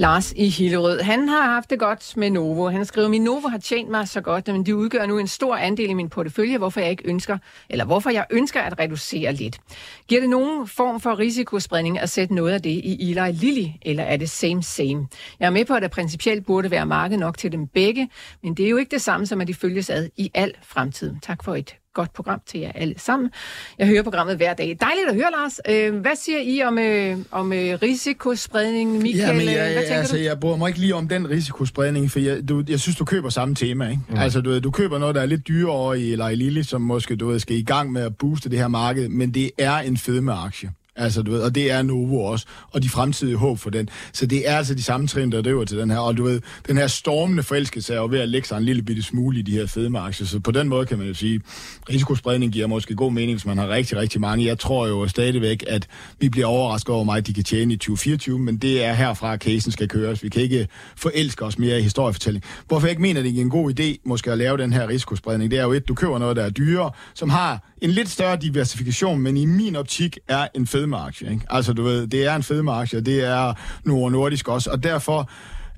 [0.00, 2.68] Lars i Hillerød, han har haft det godt med Novo.
[2.68, 5.56] Han skriver, min Novo har tjent mig så godt, men de udgør nu en stor
[5.56, 7.38] andel i min portefølje, hvorfor jeg ikke ønsker,
[7.68, 9.60] eller hvorfor jeg ønsker at reducere lidt.
[10.08, 14.04] Giver det nogen form for risikospredning at sætte noget af det i Eli Lilly, eller
[14.04, 15.08] er det same same?
[15.40, 18.10] Jeg er med på, at der principielt burde være marked nok til dem begge,
[18.42, 21.14] men det er jo ikke det samme som, at de følges ad i al fremtid.
[21.22, 23.30] Tak for et godt program til jer alle sammen.
[23.78, 24.76] Jeg hører programmet hver dag.
[24.80, 25.60] Dejligt at høre, Lars.
[25.68, 29.26] Øh, hvad siger I om, øh, om øh, risikospredning, Michael?
[29.26, 30.22] Ja, men Øh, jeg, hvad tænker altså, du?
[30.22, 33.28] jeg bryder mig ikke lige om den risikospredning, for jeg, du, jeg synes, du køber
[33.28, 33.88] samme tema.
[33.90, 34.02] Ikke?
[34.08, 34.16] Mm.
[34.16, 37.16] Altså, du, ved, du køber noget, der er lidt dyrere i Eli Lilly, som måske
[37.16, 39.96] du ved, skal i gang med at booste det her marked, men det er en
[39.96, 40.70] fedmeaktie.
[41.00, 43.88] Altså, du ved, og det er Novo også, og de fremtidige håb for den.
[44.12, 45.98] Så det er altså de samme trin, der driver til den her.
[45.98, 48.82] Og du ved, den her stormende forelskelse er jo ved at lægge sig en lille
[48.82, 50.26] bitte smule i de her fedmeaktier.
[50.26, 51.40] Så på den måde kan man jo sige,
[51.88, 54.46] risikospredning giver måske god mening, hvis man har rigtig, rigtig mange.
[54.46, 55.86] Jeg tror jo stadigvæk, at
[56.20, 59.32] vi bliver overrasket over, hvor meget de kan tjene i 2024, men det er herfra,
[59.32, 60.22] at casen skal køres.
[60.22, 62.44] Vi kan ikke forelske os mere i historiefortælling.
[62.68, 64.88] Hvorfor jeg ikke mener, at det er en god idé måske at lave den her
[64.88, 68.08] risikospredning, det er jo et, du køber noget, der er dyrere, som har en lidt
[68.08, 71.30] større diversifikation, men i min optik er en fedmeaktie.
[71.30, 71.46] Ikke?
[71.50, 75.30] Altså, du ved, det er en fedmeaktie, og det er Novo Nordisk også, og derfor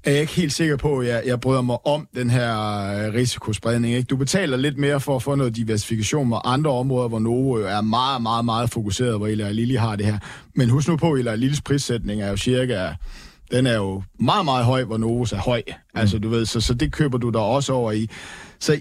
[0.05, 3.15] er jeg ikke helt sikker på, at jeg, jeg bryder mig om den her øh,
[3.15, 3.95] risikospredning.
[3.95, 4.07] Ikke?
[4.07, 7.81] Du betaler lidt mere for at få noget diversifikation med andre områder, hvor Novo er
[7.81, 10.19] meget, meget, meget fokuseret, hvor Eli Lilly har det her.
[10.55, 12.95] Men husk nu på, at Eli Lillys prissætning er jo cirka
[13.51, 15.63] den er jo meget, meget høj, hvor Novos er høj.
[15.95, 18.09] Altså, du ved, så, så det køber du der også over i.
[18.61, 18.81] Så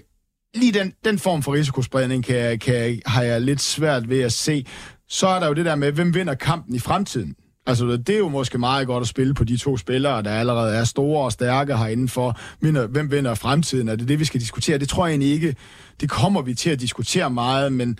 [0.54, 4.66] lige den, den form for risikospredning kan, kan, har jeg lidt svært ved at se.
[5.12, 7.34] Så er der jo det der med, hvem vinder kampen i fremtiden?
[7.66, 10.76] Altså, det er jo måske meget godt at spille på de to spillere, der allerede
[10.76, 13.88] er store og stærke herinde for, øh, hvem vinder fremtiden?
[13.88, 14.78] Er det det, vi skal diskutere?
[14.78, 15.56] Det tror jeg egentlig ikke.
[16.00, 17.98] Det kommer vi til at diskutere meget, men,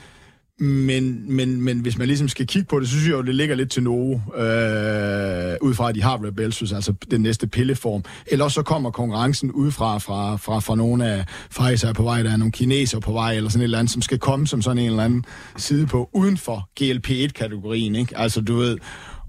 [0.62, 3.35] men, men, men hvis man ligesom skal kigge på det, så synes jeg jo, det
[3.35, 8.05] ligger lidt til Novo, øh, ud fra at de har Rebelsus, altså den næste pilleform.
[8.27, 12.33] Eller så kommer konkurrencen udefra fra, fra, fra nogle af Pfizer er på vej, der
[12.33, 14.79] er nogle kineser på vej, eller sådan et eller andet, som skal komme som sådan
[14.79, 15.25] en eller anden
[15.57, 18.18] side på, uden for GLP-1-kategorien, ikke?
[18.18, 18.79] Altså, du ved,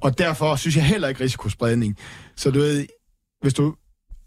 [0.02, 1.98] og derfor synes jeg heller ikke risikospredning.
[2.36, 2.86] Så du ved,
[3.42, 3.76] hvis du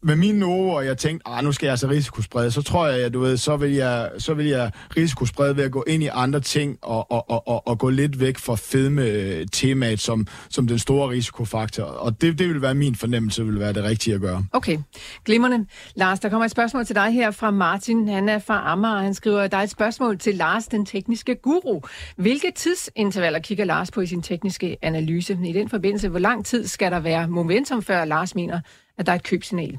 [0.02, 3.04] med mine ord, og jeg tænkte, ah, nu skal jeg altså risikosprede, så tror jeg,
[3.04, 6.08] at du ved, så vil jeg, så vil jeg risikosprede ved at gå ind i
[6.12, 10.26] andre ting og, og, og, og, og gå lidt væk fra fedme øh, temaet som,
[10.50, 11.84] som den store risikofaktor.
[11.84, 14.44] Og det, det vil være min fornemmelse, vil være det rigtige at gøre.
[14.52, 14.78] Okay,
[15.24, 15.66] glimrende.
[15.94, 18.08] Lars, der kommer et spørgsmål til dig her fra Martin.
[18.08, 19.02] Han er fra Amager.
[19.02, 21.80] Han skriver, der er et spørgsmål til Lars, den tekniske guru.
[22.16, 25.38] Hvilke tidsintervaller kigger Lars på i sin tekniske analyse?
[25.44, 28.60] I den forbindelse, hvor lang tid skal der være momentum, før Lars mener,
[28.98, 29.78] at der er et købsignal?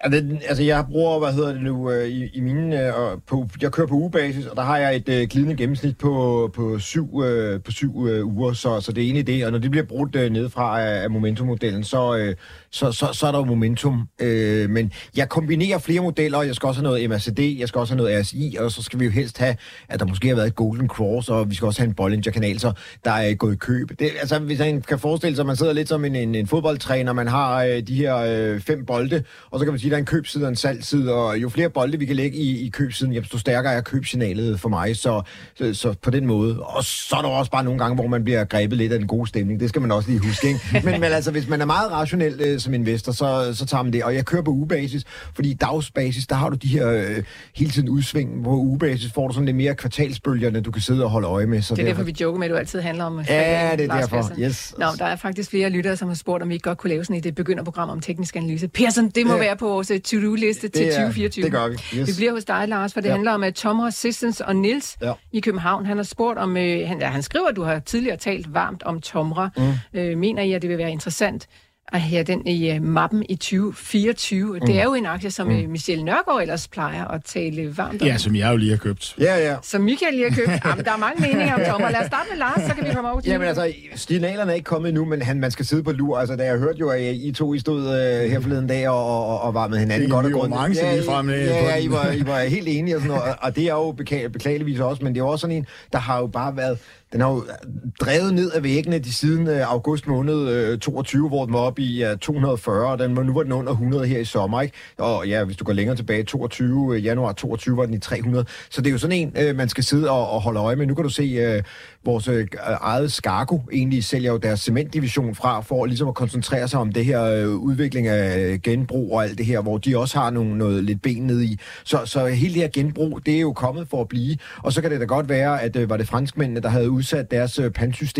[0.00, 3.48] Altså, altså, jeg bruger, hvad hedder det nu, øh, i, i mine, øh, og på,
[3.62, 7.22] jeg kører på ugebasis, og der har jeg et øh, glidende gennemsnit på, på syv,
[7.24, 9.86] øh, på syv øh, uger, så, så det er egentlig det, og når det bliver
[9.86, 12.34] brudt øh, nedefra af, af momentummodellen, så, øh,
[12.70, 14.08] så, så, så er der jo momentum.
[14.20, 17.94] Øh, men jeg kombinerer flere modeller, jeg skal også have noget MACD, jeg skal også
[17.94, 19.56] have noget RSI, og så skal vi jo helst have,
[19.88, 22.58] at der måske har været et Golden Cross, og vi skal også have en Bollinger-kanal,
[22.58, 22.72] så
[23.04, 23.88] der er gået i køb.
[23.98, 26.46] Det, altså, hvis man kan forestille sig, at man sidder lidt som en, en, en
[26.46, 29.90] fodboldtræner, man har øh, de her øh, fem bolde, og så kan man sige, at
[29.90, 32.66] der er en købside og en salgside, og jo flere bolde vi kan lægge i,
[32.66, 35.22] i købsiden, jo stærkere er købsignalet for mig, så,
[35.54, 36.60] så, så på den måde.
[36.62, 39.08] Og så er der også bare nogle gange, hvor man bliver grebet lidt af den
[39.08, 40.60] gode stemning, det skal man også lige huske, ikke?
[40.84, 43.92] Men, men altså, hvis man er meget rationel øh, som investor, så, så tager man
[43.92, 44.04] det.
[44.04, 47.22] Og jeg kører på ugebasis, fordi i dagsbasis, der har du de her øh,
[47.56, 48.44] hele tiden udsving.
[48.44, 51.62] På ugebasis får du sådan lidt mere kvartalsbølgerne, du kan sidde og holde øje med.
[51.62, 53.96] Så det er derfor, vi joker med, at du altid handler om Ja, det er
[53.96, 54.32] derfor.
[54.40, 54.74] Yes.
[54.78, 57.04] Nå, der er faktisk flere lyttere, som har spurgt, om vi ikke godt kunne lave
[57.04, 58.68] sådan et begynderprogram om teknisk analyse.
[58.68, 59.38] Persson, det må ja.
[59.38, 61.44] være på vores to-do-liste til 2024.
[61.44, 61.74] Det gør vi.
[61.74, 62.08] Yes.
[62.08, 63.14] Vi bliver hos dig, Lars, for det ja.
[63.14, 65.12] handler om uh, Thomas Sissens og Nils ja.
[65.32, 65.86] i København.
[65.86, 68.82] Han har spurgt om, uh, han, ja, han skriver, at du har tidligere talt varmt
[68.82, 69.50] om Tomra.
[69.56, 70.00] Mm.
[70.00, 71.48] Uh, mener I, at det vil være interessant
[71.92, 74.54] at have den i uh, mappen i 2024.
[74.54, 74.66] Mm.
[74.66, 75.68] Det er jo en aktie, som mm.
[75.68, 78.08] Michelle Nørgaard ellers plejer at tale varmt om.
[78.08, 79.14] Ja, som jeg jo lige har købt.
[79.20, 79.56] Ja, ja.
[79.62, 80.50] Som Michael lige har købt.
[80.64, 81.90] Jamen, der er mange meninger om Tomra.
[81.90, 84.54] Lad os starte med Lars, så kan vi komme over til Jamen altså, signalerne er
[84.54, 86.18] ikke kommet endnu, men han, man skal sidde på lur.
[86.18, 89.28] Altså, da jeg hørte jo, at I to I stod uh, her forleden dag og,
[89.28, 90.82] og, og var med hinanden det, godt og grundigt.
[90.82, 93.56] Ja, lige frem, ja, ja, I var, I var helt enige og sådan noget, og
[93.56, 93.92] det er jo
[94.32, 96.78] beklageligvis også, men det er også sådan en, der har jo bare været
[97.16, 101.28] den har jo øh, drevet ned af væggene de siden øh, august måned øh, 22,
[101.28, 104.24] hvor den var oppe i 240, og den, nu var den under 100 her i
[104.24, 104.74] sommer, ikke?
[104.98, 108.46] Og ja, hvis du går længere tilbage, 22, januar 22 var den i 300.
[108.70, 110.86] Så det er jo sådan en, man skal sidde og, og holde øje med.
[110.86, 111.62] Nu kan du se,
[112.06, 112.40] vores uh,
[112.80, 117.04] eget Skargo egentlig sælger jo deres cementdivision fra, for ligesom at koncentrere sig om det
[117.04, 120.58] her øh, udvikling af øh, genbrug og alt det her, hvor de også har nogle,
[120.58, 121.60] noget lidt ben ned i.
[121.84, 124.36] Så, så hele det her genbrug, det er jo kommet for at blive.
[124.62, 127.58] Og så kan det da godt være, at var det franskmændene, der havde udsat deres
[127.58, 127.70] øh,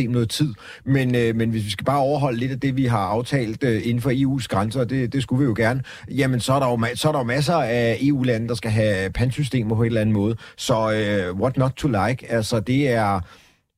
[0.08, 0.54] noget tid.
[0.84, 3.80] Men, øh, men hvis vi skal bare overholde lidt af det, vi har aftalt øh,
[3.84, 6.86] inden for EU's grænser, det, det skulle vi jo gerne, jamen så er der jo,
[6.94, 10.12] så er der jo masser af EU-lande, der skal have pansystemer på en eller anden
[10.12, 10.36] måde.
[10.56, 12.32] Så øh, what not to like?
[12.32, 13.20] Altså det er...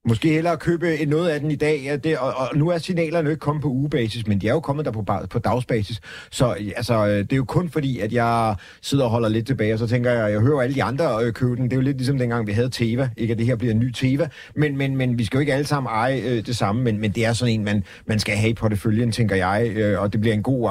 [0.09, 3.31] Måske hellere købe noget af den i dag, ja, det, og, og nu er signalerne
[3.31, 6.01] ikke kommet på ugebasis, men de er jo kommet der på, på dagsbasis.
[6.31, 9.73] Så altså, øh, det er jo kun fordi, at jeg sidder og holder lidt tilbage,
[9.73, 11.65] og så tænker jeg, jeg hører alle de andre øh, købe den.
[11.65, 13.11] Det er jo lidt ligesom dengang, vi havde Teva.
[13.17, 15.55] Ikke at det her bliver en ny Teva, men, men, men vi skal jo ikke
[15.55, 18.37] alle sammen eje øh, det samme, men, men det er sådan en, man, man skal
[18.37, 20.69] have i porteføljen, tænker jeg, øh, og det bliver en god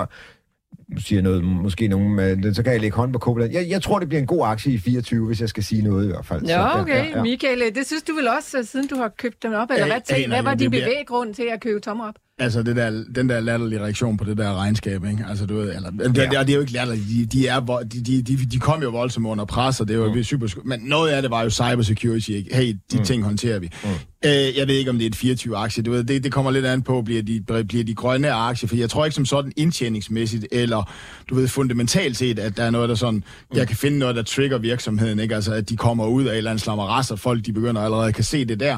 [0.97, 3.53] siger noget, måske nogen, men så kan jeg lægge hånd på Copeland.
[3.53, 6.06] Jeg, jeg tror, det bliver en god aktie i 24, hvis jeg skal sige noget
[6.06, 6.45] i hvert fald.
[6.45, 7.10] Ja, okay.
[7.10, 7.23] Ja, ja.
[7.23, 9.69] Michael, det synes du vel også, siden du har købt dem op?
[9.71, 12.15] Eller hvad, tænk, hvad var din bevæggrund til at købe tom op?
[12.39, 15.26] Altså det der, den der latterlige reaktion på det der regnskab, ikke?
[15.30, 16.23] Altså du ved, eller, det, ja.
[16.23, 18.89] det, det er jo ikke latterligt, de, de, er, de, de, de, de kom jo
[18.89, 20.23] voldsomt under pres, og det var mm.
[20.23, 22.56] super Men noget af det var jo cybersecurity, ikke?
[22.56, 23.04] Hey, de mm.
[23.04, 23.69] ting håndterer vi.
[23.84, 23.89] Mm.
[24.26, 26.65] Øh, jeg ved ikke, om det er et 24-aktie, du ved, det, det kommer lidt
[26.65, 30.47] an på, bliver de, bliver de grønne aktier, for jeg tror ikke som sådan indtjeningsmæssigt,
[30.52, 30.91] eller
[31.30, 33.58] du ved, fundamentalt set, at der er noget, der sådan, mm.
[33.58, 35.36] jeg kan finde noget, der trigger virksomheden, ikke?
[35.36, 38.08] Altså, at de kommer ud af et eller andet slammeras, og folk, de begynder allerede
[38.08, 38.78] at kan se det der.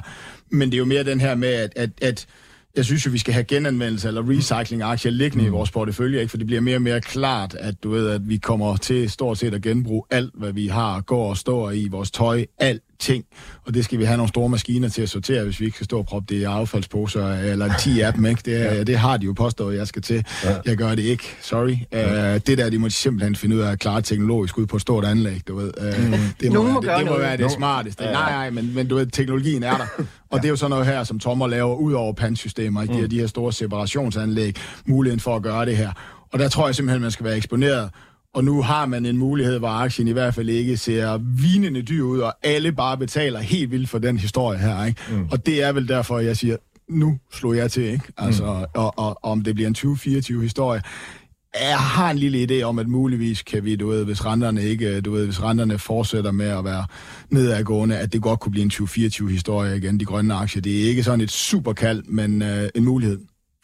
[0.50, 2.28] Men det er jo mere den her med, at, at, at
[2.76, 5.48] jeg synes jo, vi skal have genanvendelse eller recycling-aktier liggende mm.
[5.48, 6.30] i vores portefølje, ikke?
[6.30, 9.38] for det bliver mere og mere klart, at du ved, at vi kommer til stort
[9.38, 13.26] set at genbruge alt, hvad vi har, går og står i, vores tøj, alt ting,
[13.66, 15.86] og det skal vi have nogle store maskiner til at sortere, hvis vi ikke skal
[15.86, 18.42] stå og proppe det i affaldsposer, eller 10 af dem, ikke?
[18.46, 18.84] Det, er, ja.
[18.84, 20.26] det har de jo påstået, jeg skal til.
[20.44, 20.56] Ja.
[20.66, 21.76] Jeg gør det ikke, sorry.
[21.92, 22.36] Ja.
[22.36, 24.82] Uh, det der, de må simpelthen finde ud af at klare teknologisk ud på et
[24.82, 25.72] stort anlæg, du ved.
[25.78, 28.04] Uh, det, må, må det, det må være det smarteste.
[28.04, 28.12] Ja.
[28.12, 29.86] Nej, nej, men, men du ved, teknologien er der.
[30.32, 30.38] Og ja.
[30.38, 32.94] det er jo sådan noget her, som Tommer laver ud over pandsystemer, ikke?
[32.94, 33.10] De, mm.
[33.10, 35.92] de her store separationsanlæg, muligheden for at gøre det her.
[36.32, 37.90] Og der tror jeg simpelthen, man skal være eksponeret
[38.34, 42.04] og nu har man en mulighed, hvor aktien i hvert fald ikke ser vinende dyr
[42.04, 44.86] ud, og alle bare betaler helt vildt for den historie her.
[44.86, 45.02] Ikke?
[45.12, 45.28] Mm.
[45.32, 46.58] Og det er vel derfor, jeg siger,
[46.90, 47.84] nu slår jeg til.
[47.84, 48.06] Ikke?
[48.18, 48.50] Altså, mm.
[48.50, 50.82] og, og, og om det bliver en 2024-historie,
[51.56, 55.02] jeg har en lille idé om, at muligvis kan vi, du ved, hvis renterne ikke,
[55.02, 56.86] du ved, hvis renterne fortsætter med at være
[57.30, 60.62] nedadgående, at det godt kunne blive en 2024-historie igen, de grønne aktier.
[60.62, 63.20] Det er ikke sådan et superkald, men øh, en mulighed.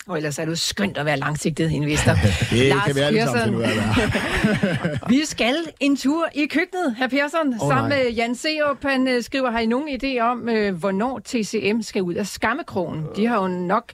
[0.07, 2.11] Og ellers er du skønt at være langsigtet investor.
[2.51, 5.09] det Lars kan vi alle sammen finde ud af.
[5.13, 8.03] vi skal en tur i køkkenet, herr Persson, oh, sammen nej.
[8.03, 8.83] med Jan Seup.
[8.83, 13.05] Han øh, skriver, har I nogen idé om, øh, hvornår TCM skal ud af skammekrogen?
[13.15, 13.91] De har jo nok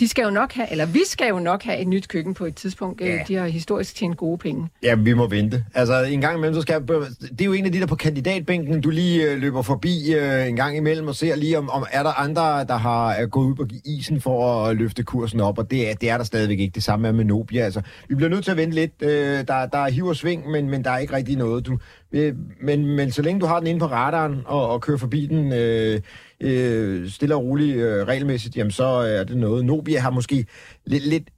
[0.00, 2.44] de skal jo nok have, eller vi skal jo nok have et nyt køkken på
[2.44, 3.00] et tidspunkt.
[3.00, 3.18] Ja.
[3.28, 4.68] De har historisk tjent gode penge.
[4.82, 5.64] Ja, vi må vente.
[5.74, 6.88] Altså, en gang imellem, så skal jeg,
[7.30, 10.48] Det er jo en af de der på kandidatbænken, du lige øh, løber forbi øh,
[10.48, 13.46] en gang imellem og ser lige, om, om er der andre, der har er gået
[13.46, 16.58] ud på isen for at løfte kursen op, og det er, det er der stadigvæk
[16.58, 16.74] ikke.
[16.74, 17.64] Det samme er med Nobia.
[17.64, 18.92] Altså, vi bliver nødt til at vente lidt.
[19.02, 19.10] Øh,
[19.48, 21.66] der, der er hiv og sving, men, men der er ikke rigtig noget.
[21.66, 21.78] Du,
[22.12, 25.26] øh, men, men så længe du har den inde på radaren og, og kører forbi
[25.26, 25.52] den...
[25.52, 26.00] Øh,
[26.40, 29.64] øh, stille og roligt øh, regelmæssigt, jamen så er det noget.
[29.64, 30.46] Nobia har måske
[30.86, 31.28] lidt, lidt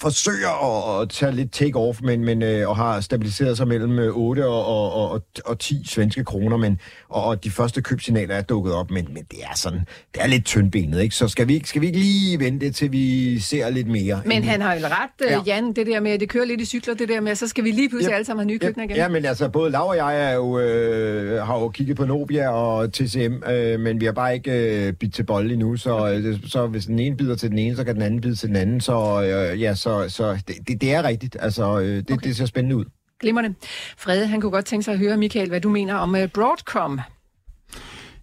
[0.00, 4.42] forsøger at, at tage lidt take-off, men, men, øh, og har stabiliseret sig mellem 8
[4.42, 8.42] øh, og, og, og, og 10 svenske kroner, men, og, og de første købsignaler er
[8.42, 9.80] dukket op, men, men det er sådan,
[10.14, 11.14] det er lidt tyndbenet, ikke?
[11.14, 14.22] Så skal vi, skal vi ikke lige vente, til vi ser lidt mere?
[14.24, 15.40] Men han har jo ret, øh, ja.
[15.46, 17.64] Jan, det der med, at det kører lidt i cykler, det der med, så skal
[17.64, 18.96] vi lige pludselig ja, alle sammen have nye køkkener igen.
[18.96, 22.48] Ja, men altså, både Laura og jeg er jo, øh, har jo kigget på Nobia
[22.48, 26.38] og TCM, øh, men vi har bare ikke øh, bidt til bold endnu, så, øh,
[26.46, 28.56] så hvis den ene bider til den ene, så kan den anden bide til den
[28.56, 31.36] anden, så øh, ja, så så, så det, det er rigtigt.
[31.40, 32.28] Altså, øh, det, okay.
[32.28, 32.84] det ser spændende ud.
[33.20, 33.54] Glimrende.
[33.98, 37.00] Frede, han kunne godt tænke sig at høre, Michael, hvad du mener om uh, Broadcom.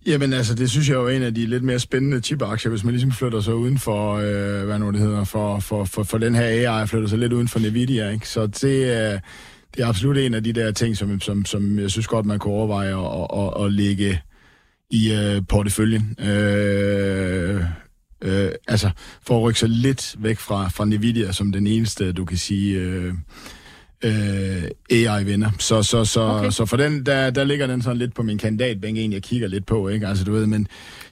[0.05, 2.83] Jamen altså, det synes jeg jo er en af de lidt mere spændende chip-aktier, hvis
[2.83, 6.17] man ligesom flytter sig uden for, øh, hvad nu det hedder, for, for, for, for
[6.17, 8.29] den her AI, flytter sig lidt uden for Nvidia, ikke?
[8.29, 9.19] Så det, øh,
[9.75, 12.39] det er absolut en af de der ting, som, som, som jeg synes godt, man
[12.39, 14.21] kunne overveje at, at, at, at lægge
[14.91, 16.15] i øh, porteføljen.
[16.19, 17.63] Øh,
[18.21, 18.89] Øh, altså,
[19.21, 22.79] for at rykke sig lidt væk fra, fra Nvidia som den eneste, du kan sige,
[22.79, 23.13] øh,
[24.03, 25.49] øh, AI-vinder.
[25.59, 26.49] Så, så, så, okay.
[26.49, 29.47] så for den, der, der ligger den sådan lidt på min kandidatbænk, en jeg kigger
[29.47, 30.07] lidt på, ikke?
[30.07, 30.67] Altså, du ved, men...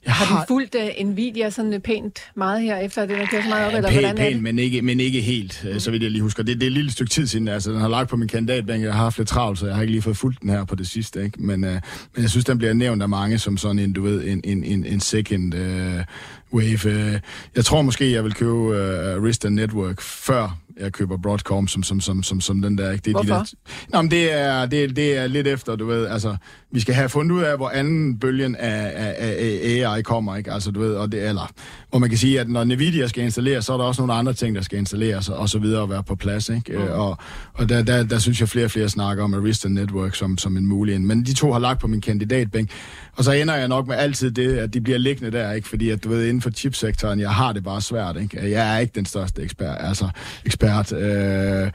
[0.06, 3.42] Jeg har, har du fulgt uh, Nvidia sådan pænt meget her, efter det, der kører
[3.42, 5.80] så meget op, ja, eller pænt, hvordan pænt, men ikke, men ikke helt, mm.
[5.80, 6.44] så vidt jeg lige husker.
[6.44, 8.84] Det, det er et lille stykke tid siden, altså, den har lagt på min kandidatbænk,
[8.84, 10.76] jeg har haft lidt travlt, så jeg har ikke lige fået fulgt den her på
[10.76, 11.44] det sidste, ikke?
[11.44, 11.82] Men, uh, men
[12.18, 14.86] jeg synes, den bliver nævnt af mange som sådan en, du ved, en, en, en,
[14.86, 16.02] en second uh,
[16.54, 16.80] wave.
[16.86, 17.20] Uh,
[17.56, 18.76] jeg tror måske, jeg vil købe uh,
[19.24, 22.92] Arista Network før jeg køber Broadcom som, som, som, som, som den der.
[22.92, 23.02] Ikke?
[23.02, 23.44] Det er Hvorfor?
[23.44, 23.46] De
[23.90, 26.36] der, Nå, men det er, det, det er lidt efter, du ved, altså,
[26.72, 30.52] vi skal have fundet ud af, hvor anden bølgen af, af, af AI kommer, ikke?
[30.52, 31.52] Altså, du ved, og det, eller,
[31.90, 34.34] hvor man kan sige, at når Nvidia skal installeres, så er der også nogle andre
[34.34, 36.78] ting, der skal installeres, og så videre, og være på plads, ikke?
[36.78, 36.84] Mm.
[36.84, 37.18] Og,
[37.54, 40.58] og der, der, der, synes jeg, flere og flere snakker om Arista Network som, som
[40.58, 42.70] en mulig Men de to har lagt på min kandidatbænk,
[43.18, 45.68] og så ender jeg nok med altid det, at de bliver liggende der, ikke?
[45.68, 48.52] Fordi at, du ved, inden for chipsektoren, jeg har det bare svært, ikke?
[48.52, 50.10] Jeg er ikke den største ekspert, altså
[50.46, 50.94] ekspert.
[50.94, 51.72] Øh,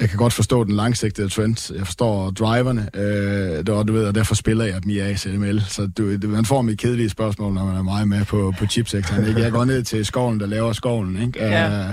[0.00, 1.74] jeg kan godt forstå den langsigtede trend.
[1.76, 5.60] Jeg forstår driverne, øh, og, du ved, og derfor spiller jeg dem i ASML.
[5.68, 9.28] Så du, man får mit kedelige spørgsmål, når man er meget med på, på chipsektoren.
[9.28, 9.40] Ikke?
[9.40, 11.22] Jeg går ned til skoven, der laver skoven.
[11.22, 11.44] Ikke?
[11.44, 11.88] Ja.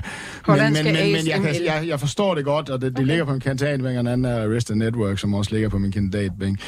[0.48, 3.00] Uh, men, men, men, men jeg, kan, jeg, jeg forstår det godt, og det, det
[3.00, 3.08] okay.
[3.08, 5.92] ligger på min kandidatbænk, og den anden er Arista Network, som også ligger på min
[5.92, 6.60] kandidatbænk.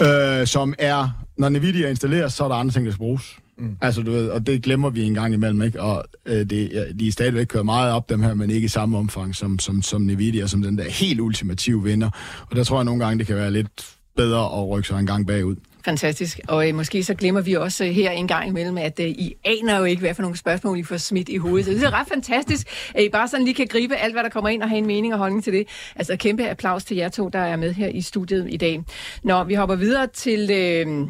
[0.00, 3.36] Øh, som er, når Nvidia installeres, så er der andre ting, der skal bruges.
[3.58, 3.76] Mm.
[3.80, 5.82] Altså, du ved, og det glemmer vi en gang imellem, ikke?
[5.82, 8.68] Og øh, det, ja, de er stadigvæk kørt meget op, dem her, men ikke i
[8.68, 12.10] samme omfang som, som, som Nvidia, som den der helt ultimative vinder.
[12.50, 15.06] Og der tror jeg nogle gange, det kan være lidt bedre at rykke sig en
[15.06, 15.56] gang bagud.
[15.84, 16.40] Fantastisk.
[16.48, 19.34] Og øh, måske så glemmer vi også øh, her en gang imellem, at øh, I
[19.44, 21.66] aner jo ikke, hvad for nogle spørgsmål I får smidt i hovedet.
[21.66, 24.28] Så det er ret fantastisk, at I bare sådan lige kan gribe alt, hvad der
[24.28, 25.68] kommer ind og have en mening og holdning til det.
[25.96, 28.82] Altså kæmpe applaus til jer to, der er med her i studiet i dag.
[29.22, 31.08] Når vi hopper videre til øh,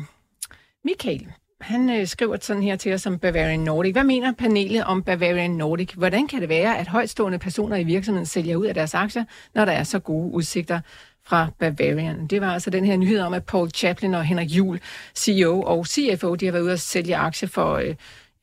[0.85, 1.33] Michael
[1.65, 3.93] han øh, skriver sådan her til os om Bavarian Nordic.
[3.93, 5.91] Hvad mener panelet om Bavarian Nordic?
[5.91, 9.65] Hvordan kan det være, at højtstående personer i virksomheden sælger ud af deres aktier, når
[9.65, 10.81] der er så gode udsigter
[11.27, 12.27] fra Bavarian?
[12.27, 14.81] Det var altså den her nyhed om, at Paul Chaplin og Henrik Juhl,
[15.17, 17.95] CEO og CFO, de har været ude at sælge aktier for øh,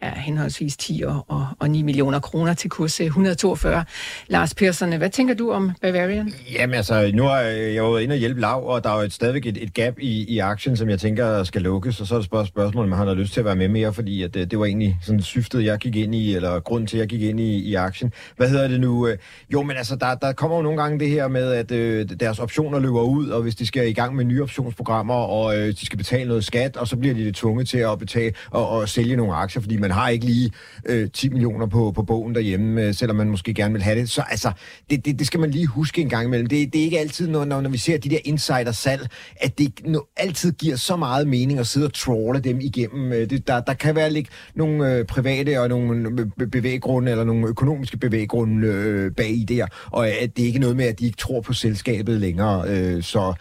[0.04, 3.86] ja, henholdsvis 10 og, og 9 millioner kroner til kurs øh, 142.
[4.28, 6.34] Lars Persson, hvad tænker du om Bavarian?
[6.54, 9.02] Jamen altså, nu har jeg jo været inde og hjælpe Lav, og der er jo
[9.02, 12.16] et, stadigvæk et, et gap i, i aktien, som jeg tænker skal lukkes, og så
[12.16, 14.34] er det spørgsmål, spørgsmål om han har lyst til at være med mere, fordi at
[14.34, 17.08] det, det var egentlig sådan syftet, jeg gik ind i, eller grund til, at jeg
[17.08, 18.14] gik ind i, i aktien.
[18.38, 19.08] Hvad hedder det nu?
[19.08, 19.18] Øh,
[19.54, 22.40] jo, men altså, der, der kommer jo nogle gange det her med, at øh, deres
[22.40, 25.86] optioner løber ud, og hvis de skal i gang med nye optionsprogrammer, og øh, de
[25.86, 28.90] skal betale noget skat, og så bliver de det tvunget til at betale og, og
[28.90, 30.52] sælge nogle aktier, fordi man man har ikke lige
[30.86, 34.10] øh, 10 millioner på, på bogen derhjemme, øh, selvom man måske gerne vil have det.
[34.10, 34.52] Så altså,
[34.90, 36.48] det, det, det skal man lige huske en gang imellem.
[36.48, 39.72] Det, det er ikke altid, når, når, når vi ser de der insider-salg, at det
[39.86, 43.12] no, altid giver så meget mening at sidde og trawle dem igennem.
[43.12, 47.48] Øh, det, der, der kan være lidt nogle øh, private og nogle bevæggrunde, eller nogle
[47.48, 51.06] økonomiske bevæggrunde øh, bag i der, og at det ikke er noget med, at de
[51.06, 52.70] ikke tror på selskabet længere.
[52.70, 53.34] Øh, så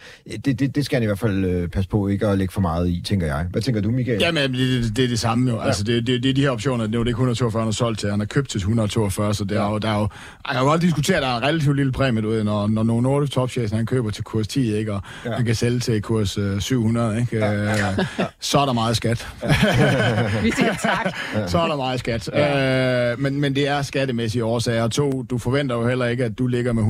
[0.45, 2.61] det, det, det skal han i hvert fald øh, passe på ikke at lægge for
[2.61, 3.45] meget i, tænker jeg.
[3.51, 4.19] Hvad tænker du, Michael?
[4.19, 5.57] Jamen, det, det, det er det samme jo.
[5.57, 5.65] Ja.
[5.67, 7.71] Altså, det, det, det, de de her optioner, det er jo ikke 142, han har
[7.71, 8.09] solgt til.
[8.09, 10.07] Han har købt til 142, så det er jo, der er jo...
[10.47, 12.83] Jeg kan godt diskutere, at der er en relativt lille præmie, du ved, når, når
[12.83, 15.31] nogle Nordic Topshares, han køber til kurs 10, ikke, og ja.
[15.31, 17.91] han kan sælge til kurs øh, 700, ikke, ja.
[17.91, 18.05] øh,
[18.39, 19.27] så er der meget skat.
[20.43, 21.13] Vi siger tak.
[21.47, 22.29] så er der meget skat.
[22.33, 23.11] Ja.
[23.11, 24.87] Øh, men, men det er skattemæssige årsager.
[24.87, 26.83] To, du forventer jo heller ikke, at du ligger med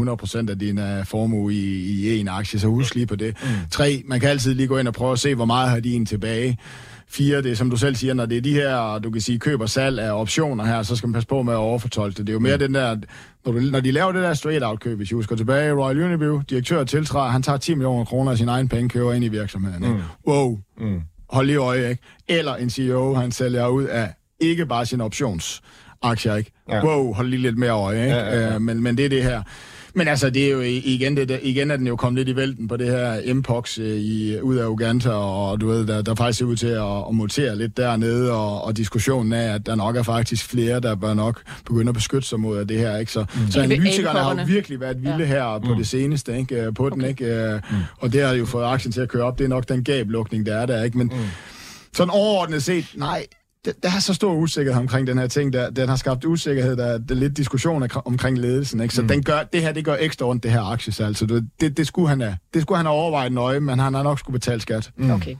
[0.48, 3.36] 100% af din uh, formue i, i en aktie, så husk lige på det.
[3.44, 3.50] Mm.
[3.72, 5.94] Tre, man kan altid lige gå ind og prøve at se, hvor meget har de
[5.94, 6.58] en tilbage.
[7.12, 9.39] Fire, det er som du selv siger, når det er de her, du kan sige,
[9.39, 12.28] køb og salg af optioner her, så skal man passe på med at overfortolke det.
[12.28, 12.60] Det er jo mere mm.
[12.60, 12.97] den der,
[13.45, 16.04] når, du, når de laver det der straight out køb, hvis I husker tilbage, Royal
[16.04, 19.28] Unibrew, direktør tiltræder, han tager 10 millioner kroner af sin egen penge, køber ind i
[19.28, 19.84] virksomheden.
[19.84, 19.95] Ikke?
[19.95, 20.02] Mm.
[20.28, 21.02] Wow, mm.
[21.30, 22.04] hold lige øje, ikke?
[22.28, 26.52] Eller en CEO, han sælger ud af ikke bare sin optionsaktier, ikke?
[26.69, 26.86] Ja.
[26.86, 28.15] Wow, hold lige lidt mere øje, ikke?
[28.15, 28.56] Ja, ja, ja.
[28.56, 29.43] Uh, men, men det er det her.
[29.93, 32.67] Men altså, det er jo igen, det, igen er den jo kommet lidt i vælten
[32.67, 36.39] på det her Mpox øh, i, ud af Uganda, og du ved, der, der faktisk
[36.39, 39.95] ser ud til at, at mutere lidt dernede, og, og diskussionen af, at der nok
[39.95, 43.12] er faktisk flere, der bør nok begynde at beskytte sig mod det her, ikke?
[43.12, 43.51] Så, mm.
[43.51, 45.25] så analytikerne har jo virkelig været vilde ja.
[45.25, 45.77] her på mm.
[45.77, 46.62] det seneste, ikke?
[46.62, 47.10] Øh, på den, okay.
[47.10, 47.62] ikke?
[47.71, 47.77] Mm.
[47.97, 49.38] Og det har jo fået aktien til at køre op.
[49.38, 50.97] Det er nok den gablukning, der er der, ikke?
[50.97, 51.13] Men mm.
[51.93, 53.25] sådan overordnet set, nej,
[53.65, 56.86] der er så stor usikkerhed omkring den her ting, der, den har skabt usikkerhed, der,
[56.86, 58.93] er lidt diskussion omkring ledelsen, ikke?
[58.93, 59.08] så mm.
[59.08, 61.88] den gør, det her det gør ekstra ondt, det her aktiesal, så det, det, det,
[61.88, 64.62] skulle han have, det skulle han have overvejet nøje, men han har nok skulle betale
[64.62, 64.91] skat.
[64.95, 65.12] Mm.
[65.12, 65.36] Okay,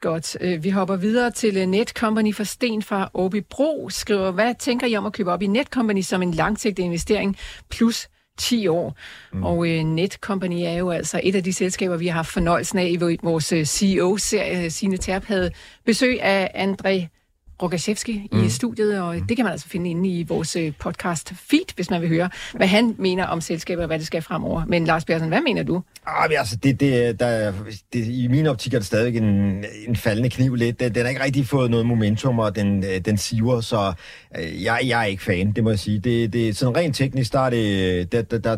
[0.00, 0.36] godt.
[0.40, 4.86] Øh, vi hopper videre til øh, Netcompany for Sten fra Åby Bro, skriver, hvad tænker
[4.86, 7.36] I om at købe op i Netcompany som en langsigtet investering
[7.70, 8.08] plus
[8.38, 8.96] 10 år.
[9.32, 9.44] Mm.
[9.44, 12.86] Og uh, Netcompany er jo altså et af de selskaber, vi har haft fornøjelsen af
[12.86, 14.70] i vores CEO-serie.
[14.70, 15.50] Sine Terp havde
[15.86, 17.21] besøg af André
[17.62, 18.44] Rogaszewski mm.
[18.44, 21.90] i studiet, og det kan man altså finde inde i vores øh, podcast feed, hvis
[21.90, 24.64] man vil høre, hvad han mener om selskabet og hvad det skal fremover.
[24.66, 25.82] Men Lars Bjergsen, hvad mener du?
[26.06, 27.52] Ah, men altså, det, det, der,
[27.92, 30.80] det, i min optik er det stadig en, en faldende kniv lidt.
[30.80, 33.92] Den, den har ikke rigtig fået noget momentum, og den, øh, den siver, så
[34.38, 35.98] øh, jeg, jeg er ikke fan, det må jeg sige.
[35.98, 38.56] Det, det, sådan rent teknisk, der er det, der, der, der,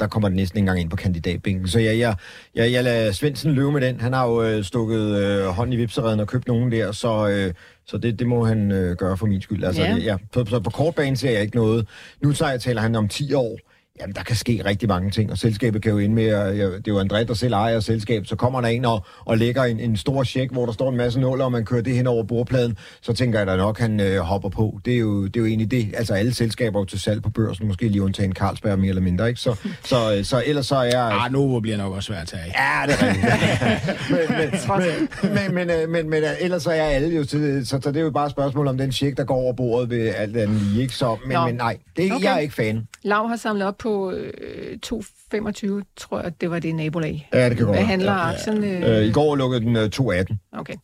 [0.00, 1.68] der kommer det næsten ikke engang ind på kandidatbænken.
[1.68, 2.14] Så jeg, jeg,
[2.54, 4.00] jeg, jeg lader Svendsen løbe med den.
[4.00, 7.54] Han har jo øh, stukket øh, hånden i vipsereden og købt nogen der, så, øh,
[7.86, 9.64] så det, det må han øh, gøre for min skyld.
[9.64, 9.94] Altså, ja.
[9.94, 10.16] Det, ja.
[10.34, 11.88] Så, så på kortbanen ser jeg ikke noget.
[12.20, 13.58] Nu taler han om 10 år.
[14.00, 16.88] Jamen, der kan ske rigtig mange ting, og selskabet kan jo ind med, at, det
[16.88, 19.80] er jo André, der selv ejer selskab, så kommer der en og, og lægger en,
[19.80, 22.24] en stor check, hvor der står en masse nåler, og man kører det hen over
[22.24, 24.80] bordpladen, så tænker jeg da nok, han øh, hopper på.
[24.84, 25.94] Det er, jo, det er jo egentlig det.
[25.96, 29.28] Altså, alle selskaber er til salg på børsen, måske lige undtagen Carlsberg mere eller mindre,
[29.28, 29.40] ikke?
[29.40, 31.18] Så, så, så, så ellers så er jeg...
[31.24, 32.44] Ah, Novo bliver nok også svært at tage.
[32.44, 34.68] Ja, det er rigtigt.
[35.34, 37.80] men, men, men, men, men, men, men, ellers så er jeg alle jo til, så,
[37.82, 40.14] så det er jo bare et spørgsmål om den check, der går over bordet ved
[40.16, 40.94] alt andet lige, ikke?
[40.94, 42.24] Så, men, men nej, det, okay.
[42.24, 42.88] jeg er ikke fan.
[43.02, 47.28] Lav har samlet op på øh, 2,25, tror jeg, det var det nabolag.
[47.32, 48.64] Ja, det kan godt Hvad handler ja, aktien?
[48.64, 48.98] Øh...
[48.98, 50.36] Øh, I går lukkede den øh, 2,18.
[50.52, 50.74] Okay.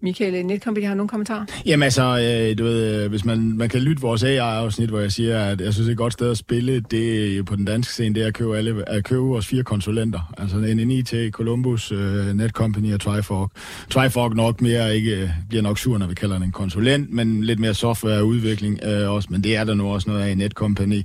[0.00, 1.44] Michael, Netcompany, har du nogle kommentarer?
[1.66, 5.12] Jamen altså, øh, du ved, øh, hvis man, man kan lytte vores AI-afsnit, hvor jeg
[5.12, 7.92] siger, at jeg synes, det er et godt sted at spille, det på den danske
[7.92, 10.34] scene, det er at købe, alle, at købe vores fire konsulenter.
[10.38, 13.50] Altså en IT, Columbus, øh, Netcompany og Trifork.
[13.90, 17.58] Trifork nok mere ikke, bliver nok sur, når vi kalder den en konsulent, men lidt
[17.58, 21.02] mere softwareudvikling øh, også, men det er der nu også noget af i Netcompany.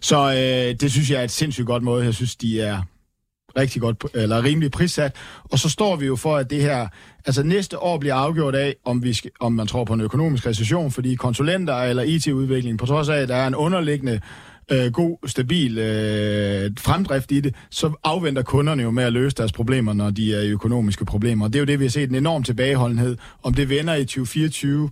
[0.00, 2.04] Så øh, det synes jeg er et sindssygt godt måde.
[2.04, 2.82] Jeg synes, de er
[3.58, 5.16] rigtig godt, eller rimelig prissat.
[5.44, 6.88] Og så står vi jo for, at det her,
[7.26, 10.46] altså næste år bliver afgjort af, om, vi skal, om man tror på en økonomisk
[10.46, 14.20] recession, fordi konsulenter eller IT-udvikling, på trods af, at der er en underliggende
[14.72, 19.52] øh, god, stabil øh, fremdrift i det, så afventer kunderne jo med at løse deres
[19.52, 21.48] problemer, når de er i økonomiske problemer.
[21.48, 23.16] Det er jo det, vi har set, en enorm tilbageholdenhed.
[23.42, 24.90] Om det vender i 2024,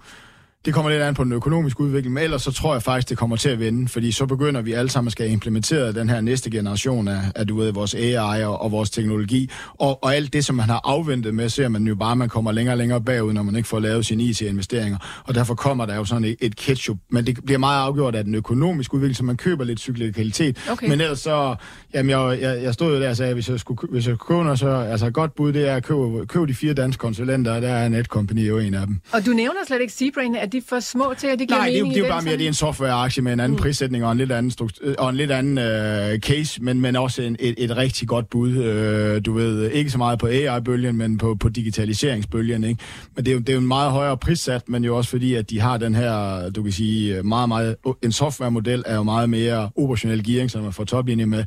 [0.66, 3.18] det kommer lidt an på den økonomiske udvikling, men ellers så tror jeg faktisk, det
[3.18, 6.20] kommer til at vende, fordi så begynder vi alle sammen at skal implementere den her
[6.20, 10.32] næste generation af, af du ved, vores AI og, og vores teknologi, og, og alt
[10.32, 13.00] det, som man har afventet med, ser man jo bare, man kommer længere og længere
[13.00, 16.36] bagud, når man ikke får lavet sine IT-investeringer, og derfor kommer der jo sådan et,
[16.40, 19.80] et ketchup, men det bliver meget afgjort af den økonomiske udvikling, så man køber lidt
[19.80, 20.88] cyklicitet, okay.
[20.88, 21.56] men ellers så,
[21.94, 24.56] jamen jeg, jeg, jeg stod jo der og sagde, hvis jeg skulle, hvis jeg købe
[24.56, 27.68] så, altså godt bud, det er at købe, købe de fire danske konsulenter, og der
[27.68, 29.00] er Netcompany jo en af dem.
[29.12, 31.68] Og du nævner slet ikke Seabrain, at de for små til, at det giver Nej,
[31.68, 33.62] mening det, det er jo bare mere, det er en softwareaktie med en anden mm.
[33.62, 37.22] prissætning og en lidt anden, struktur, og en lidt anden uh, case, men, men også
[37.22, 38.50] en, et, et rigtig godt bud.
[38.50, 42.64] Uh, du ved, ikke så meget på AI-bølgen, men på, på digitaliseringsbølgen.
[42.64, 42.82] Ikke?
[43.16, 45.34] Men det er, jo, det er jo en meget højere prissat, men jo også fordi,
[45.34, 49.30] at de har den her, du kan sige, meget, meget, en softwaremodel er jo meget
[49.30, 51.44] mere operationel gearing, som man får toplinje med.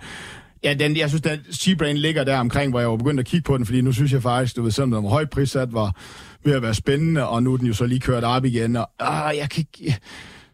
[0.63, 3.43] Ja, den, jeg synes, at Seabrain ligger der omkring, hvor jeg var begyndt at kigge
[3.43, 5.95] på den, fordi nu synes jeg faktisk, du ved, selvom den var højt prissat, var
[6.43, 8.89] ved at være spændende, og nu er den jo så lige kørt op igen, og
[8.99, 9.97] ah, jeg kan ikke...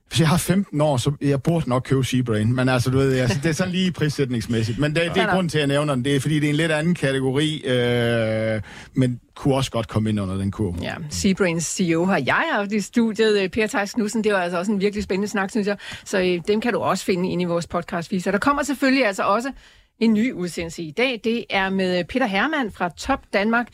[0.10, 2.56] hvis jeg har 15 år, så jeg burde nok købe Seabrain.
[2.56, 4.80] Men altså, du ved, altså, det er sådan lige prissætningsmæssigt.
[4.80, 6.06] Men det, det er grund til, at jeg nævner den.
[6.06, 8.62] Det er, fordi det er en lidt anden kategori, øh,
[8.94, 10.78] men kunne også godt komme ind under den kurve.
[10.82, 13.42] Ja, Seabrains CEO har jeg haft i studiet.
[13.42, 15.78] Øh, per Theis Knudsen, det var altså også en virkelig spændende snak, synes jeg.
[16.06, 18.32] Så øh, dem kan du også finde ind i vores podcast -viser.
[18.32, 19.52] Der kommer selvfølgelig altså også
[20.00, 21.22] en ny udsendelse i dag.
[21.24, 23.68] Det er med Peter Hermann fra Top Danmark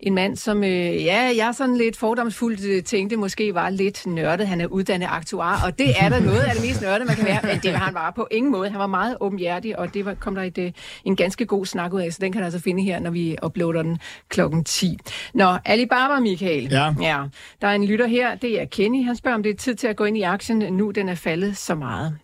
[0.00, 4.46] en mand, som øh, ja, jeg sådan lidt fordomsfuldt øh, tænkte måske var lidt nørdet.
[4.48, 7.24] Han er uddannet aktuar, og det er da noget af det mest nørdet, man kan
[7.24, 7.40] være.
[7.42, 8.70] Men det var han bare på ingen måde.
[8.70, 10.72] Han var meget åbenhjertig, og det var, kom der et, øh,
[11.04, 13.36] en ganske god snak ud af, så den kan du altså finde her, når vi
[13.44, 13.98] uploader den
[14.28, 14.98] klokken 10.
[15.34, 16.68] Nå, Alibaba, Michael.
[16.70, 16.94] Ja.
[17.00, 17.22] ja.
[17.60, 19.04] Der er en lytter her, det er Kenny.
[19.04, 21.14] Han spørger, om det er tid til at gå ind i aktien, nu den er
[21.14, 22.18] faldet så meget.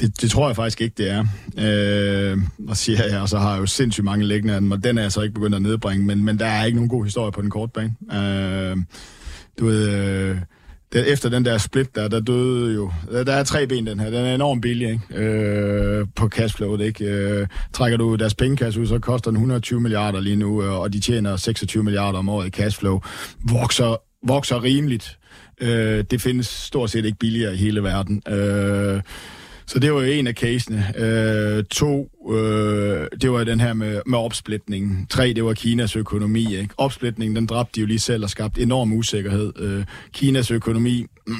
[0.00, 1.24] Det, det tror jeg faktisk ikke, det er.
[1.58, 2.38] Øh,
[2.68, 4.98] og siger jeg, og så har jeg jo sindssygt mange liggende af dem, og den
[4.98, 7.32] er jeg så ikke begyndt at nedbringe, men, men der er ikke nogen god historie
[7.32, 7.94] på den korte bane.
[8.12, 8.76] Øh,
[9.58, 10.36] du ved, øh,
[10.92, 12.92] der, efter den der split der, der døde jo...
[13.10, 14.10] Der, der er tre ben, den her.
[14.10, 15.24] Den er enormt billig, ikke?
[15.24, 17.04] Øh, på cashflowet, ikke?
[17.04, 20.92] Øh, trækker du deres pengekasse ud, så koster den 120 milliarder lige nu, øh, og
[20.92, 23.00] de tjener 26 milliarder om året i cashflow.
[23.50, 23.96] Vokser,
[24.26, 25.18] vokser rimeligt.
[25.60, 28.22] Øh, det findes stort set ikke billigere i hele verden.
[28.28, 29.00] Øh,
[29.70, 30.92] så det var jo en af casene.
[30.96, 35.06] Øh, to, øh, det var den her med, med opsplitningen.
[35.10, 36.56] Tre, det var Kinas økonomi.
[36.56, 36.74] Ikke?
[36.76, 39.52] Opsplitningen, den dræbte de jo lige selv og skabte enorm usikkerhed.
[39.58, 41.34] Øh, Kinas økonomi, mm,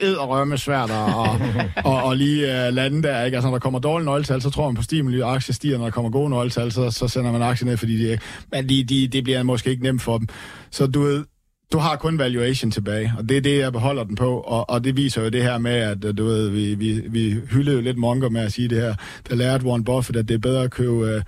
[0.00, 1.40] rømme svært at og,
[1.92, 3.24] og, og lige uh, lande der.
[3.24, 3.36] Ikke?
[3.36, 5.78] Altså, når der kommer dårlige nøgletal, så tror man på stimuli, og aktier stiger.
[5.78, 8.18] Når der kommer gode nøgletal, så, så sender man aktier ned, fordi de,
[8.52, 10.28] men de, de, det bliver måske ikke nemt for dem.
[10.70, 11.24] Så du ved,
[11.72, 14.84] du har kun valuation tilbage, og det er det, jeg beholder den på, og, og
[14.84, 17.82] det viser jo det her med, at øh, du ved, vi, vi, vi hyldede jo
[17.82, 18.94] lidt Monker med at sige det her,
[19.28, 21.22] der lærte Warren Buffett, at det er bedre at købe øh,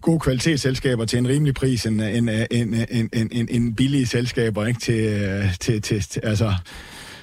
[0.00, 3.76] gode kvalitetsselskaber til en rimelig pris, end, øh, end, øh, end, end, end, end, end
[3.76, 4.80] billige selskaber, ikke?
[4.80, 5.20] Til,
[5.60, 6.54] til, til, til, altså,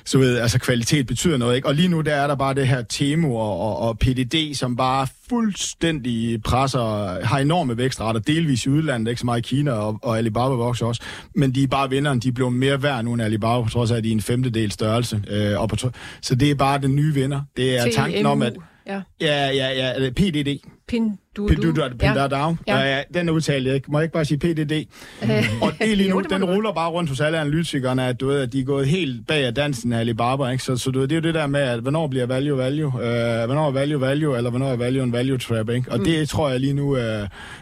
[0.05, 1.67] så ved, altså kvalitet betyder noget, ikke?
[1.67, 4.75] Og lige nu, der er der bare det her Temu og, og, og PDD, som
[4.75, 9.99] bare fuldstændig presser, har enorme vækstrater, delvis i udlandet, ikke så meget i Kina, og,
[10.01, 11.01] og Alibaba vokser også,
[11.35, 13.97] men de er bare vinderen, de blevet mere værd nu end Alibaba, på trods af,
[13.97, 15.23] at de er en femtedel størrelse.
[15.27, 15.75] Øh, og på,
[16.21, 17.41] så det er bare den nye vinder.
[17.57, 18.53] Det er tanken om, at...
[18.87, 20.59] Ja, ja, ja, ja PDD.
[20.91, 22.27] Pin du, du, du, ja.
[22.67, 22.79] Ja.
[22.79, 23.91] Ja, den er udtalt jeg ikke.
[23.91, 24.85] Må jeg ikke bare sige PDD?
[25.21, 25.29] Mm.
[25.61, 28.27] og det lige nu, jo, det den ruller bare rundt hos alle analytikerne, at, du
[28.27, 30.47] ved, at de er gået helt bag af dansen af Alibaba.
[30.47, 30.63] Ikke?
[30.63, 32.87] Så, så du ved, det er jo det der med, at hvornår bliver value value?
[32.87, 32.93] Uh,
[33.45, 35.69] hvornår er value value, eller hvornår er value en value trap?
[35.69, 35.91] Ikke?
[35.91, 36.03] Og mm.
[36.03, 36.99] det tror jeg lige nu, uh,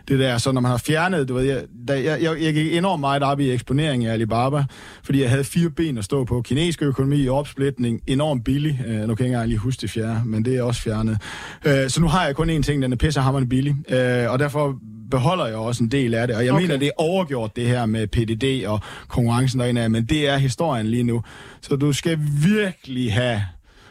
[0.08, 3.00] det der, så når man har fjernet, du ved, jeg, jeg, jeg, jeg gik enormt
[3.00, 4.64] meget op i eksponering af Alibaba,
[5.04, 6.42] fordi jeg havde fire ben at stå på.
[6.42, 8.80] Kinesisk økonomi, opsplitning, enormt billig.
[8.88, 11.18] Uh, nu kan jeg ikke engang lige huske det fjerde, men det er også fjernet.
[11.66, 13.74] Uh, så nu har jeg kun én ting, den er pissehammerende billig.
[13.74, 14.76] Uh, og derfor
[15.12, 16.36] beholder jeg også en del af det.
[16.36, 16.62] Og jeg okay.
[16.62, 20.88] mener, det er overgjort det her med PDD og konkurrencen derinde, men det er historien
[20.88, 21.24] lige nu.
[21.62, 23.42] Så du skal virkelig have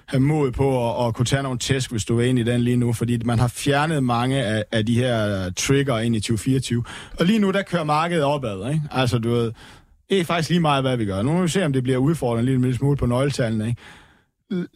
[0.06, 2.60] have mod på at, at kunne tage nogle tæsk, hvis du er inde i den
[2.60, 6.84] lige nu, fordi man har fjernet mange af, af de her trigger ind i 2024.
[7.18, 8.82] Og lige nu, der kører markedet opad, ikke?
[8.90, 9.52] Altså, du ved,
[10.10, 11.22] det er faktisk lige meget, hvad vi gør.
[11.22, 13.82] Nu må vi se, om det bliver udfordrende en lille smule på nøgletallene, ikke?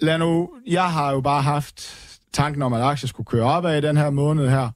[0.02, 1.96] Lad nu, jeg har jo bare haft
[2.32, 4.68] tanken om, at aktier skulle køre opad i den her måned her,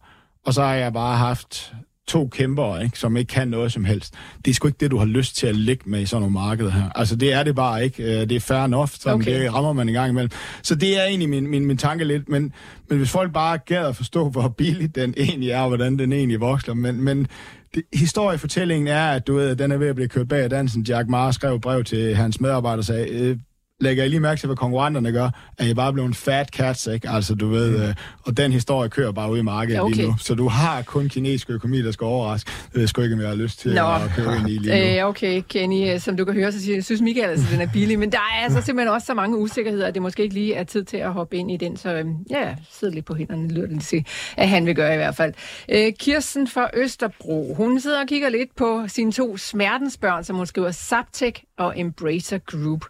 [0.47, 1.75] og så har jeg bare haft
[2.07, 4.15] to kæmper, ikke, som ikke kan noget som helst.
[4.45, 6.33] Det er sgu ikke det, du har lyst til at ligge med i sådan nogle
[6.33, 6.91] markeder her.
[6.95, 8.03] Altså, det er det bare ikke.
[8.03, 9.41] Øh, det er fair enough, så okay.
[9.41, 10.31] det rammer man en gang imellem.
[10.63, 12.53] Så det er egentlig min, min, min tanke lidt, men,
[12.89, 16.13] men hvis folk bare gad at forstå, hvor billig den egentlig er, og hvordan den
[16.13, 17.27] egentlig vokser, men, men
[17.75, 20.51] det, historiefortællingen er, at du ved, at den er ved at blive kørt bag af
[20.51, 20.83] dansen.
[20.83, 23.37] Jack Ma skrev brev til hans medarbejdere og sagde, øh,
[23.81, 26.87] lægger jeg lige mærke til, hvad konkurrenterne gør, at jeg bare blevet en fat cat,
[26.87, 27.09] ikke?
[27.09, 27.83] Altså, du ved, mm.
[27.83, 29.95] øh, og den historie kører bare ud i markedet okay.
[29.95, 30.15] lige nu.
[30.21, 32.51] Så du har kun kinesisk økonomi, der skal overraske.
[32.73, 33.95] Det ved sgu ikke, om jeg har lyst til Nå.
[33.95, 35.03] at køre ind i lige nu.
[35.03, 37.61] Øh, okay, Kenny, øh, som du kan høre, så siger jeg, synes Michael, altså, den
[37.61, 40.35] er billig, men der er altså simpelthen også så mange usikkerheder, at det måske ikke
[40.35, 43.15] lige er tid til at hoppe ind i den, så øhm, ja, sid lidt på
[43.15, 44.07] hænderne, lyder det til,
[44.37, 45.35] at han vil gøre i hvert fald.
[45.69, 50.47] Øh, Kirsten fra Østerbro, hun sidder og kigger lidt på sine to smertensbørn, som hun
[50.47, 52.85] skriver Saptek og Embracer Group.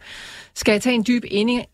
[0.54, 1.24] Skal jeg tage en dyb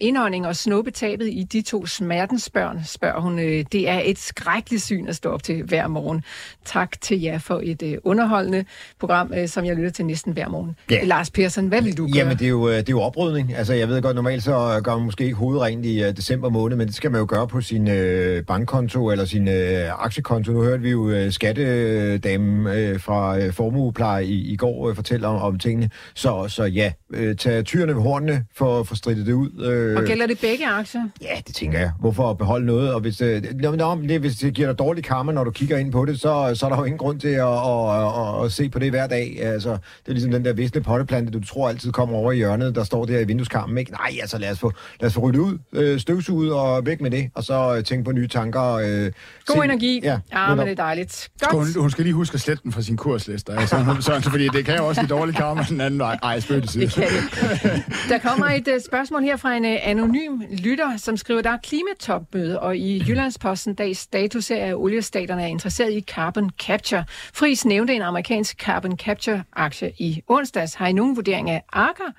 [0.01, 3.39] indånding og snuppe tabet i de to smertensbørn, spørger hun.
[3.39, 6.23] Øh, det er et skrækkeligt syn at stå op til hver morgen.
[6.65, 8.65] Tak til jer for et øh, underholdende
[9.01, 10.77] program, øh, som jeg lytter til næsten hver morgen.
[10.91, 11.05] Ja.
[11.05, 12.17] Lars Persson, hvad vil du gøre?
[12.17, 13.55] Jamen, det er, jo, det er jo oprydning.
[13.55, 16.77] Altså, jeg ved godt, normalt så gør man måske ikke hovedrent i uh, december måned,
[16.77, 20.53] men det skal man jo gøre på sin uh, bankkonto eller sin uh, aktiekonto.
[20.53, 25.27] Nu hørte vi jo uh, skattedamen uh, fra uh, Formuepleje i, i går uh, fortælle
[25.27, 25.91] om, om tingene.
[26.15, 29.65] Så, så ja, ja, øh, tage tyrene ved hornene for, for strittet det ud.
[29.65, 29.97] Øh.
[29.97, 31.01] Og gælder det begge aktier?
[31.23, 31.91] Ja, det tænker jeg.
[32.01, 32.95] Hvorfor beholde noget?
[32.95, 35.93] Og hvis, øh, nå, det, hvis det giver dig dårlig karma, når du kigger ind
[35.93, 38.69] på det, så, så er der jo ingen grund til at, at, at, at se
[38.69, 39.39] på det hver dag.
[39.43, 42.75] Altså, det er ligesom den der visne potteplante, du tror altid kommer over i hjørnet,
[42.75, 43.79] der står der i vindueskarmen.
[43.79, 43.91] Ikke?
[43.91, 47.11] Nej, altså lad os få, lad os få ryddet ud, øh, støvsuget og væk med
[47.11, 48.73] det, og så øh, tænke på nye tanker.
[48.73, 49.13] Øh,
[49.47, 50.01] God se, energi.
[50.05, 51.29] Ja, ja men det er dejligt.
[51.41, 51.53] Godt.
[51.53, 53.57] Hun, hun skal lige huske at slette den fra sin kurslister.
[53.57, 56.19] Altså, så, fordi det kan jo også give dårlig karma den anden vej.
[56.23, 57.85] Ej, spøg det, det kan det.
[58.09, 61.59] Der kommer et uh, spørgsmål her fra en uh, anonym lytter, som skriver, der er
[61.63, 67.05] klimatopmøde, og i Jyllandsposten dags status er, at oliestaterne er interesseret i carbon capture.
[67.35, 70.75] Fris nævnte en amerikansk carbon capture-aktie i onsdags.
[70.75, 72.13] Har I nogen vurdering af Aker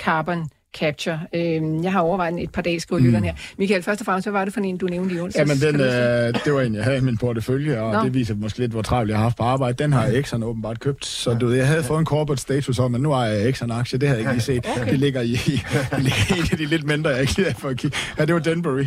[0.00, 1.20] Carbon Capture.
[1.34, 3.22] Øh, jeg har overvejet et par dage, skriver mm.
[3.22, 3.34] her.
[3.58, 5.62] Michael, først og fremmest, hvad var det for en, du nævnte i onsdags?
[5.62, 8.04] Jamen, den, øh, det var en, jeg havde i min portefølje, og Nå.
[8.04, 9.82] det viser måske lidt, hvor travlt jeg har haft på arbejde.
[9.82, 13.00] Den har Exxon åbenbart købt, så du, jeg havde fået en corporate status om, at
[13.00, 14.66] nu har jeg Exxon aktie, det havde jeg ikke lige set.
[14.76, 14.90] Okay.
[14.90, 15.62] Det ligger i, i,
[15.98, 17.96] i en af de lidt mindre, jeg ikke lige for at kigge.
[18.18, 18.84] Ja, det var Denbury.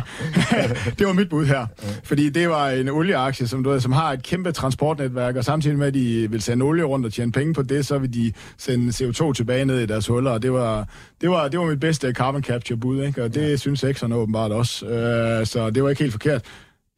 [0.98, 1.66] det var mit bud her.
[2.04, 5.78] Fordi det var en olieaktie, som, du ved, som har et kæmpe transportnetværk, og samtidig
[5.78, 8.32] med, at de vil sende olie rundt og tjene penge på det, så vil de
[8.58, 10.88] sende CO2 tilbage ned i deres huller, og det var,
[11.20, 13.22] det var, det var mit bedste carbon capture bud, ikke?
[13.22, 13.56] og det ja.
[13.56, 14.86] synes Exxon åbenbart også.
[14.86, 16.44] Uh, så det var ikke helt forkert.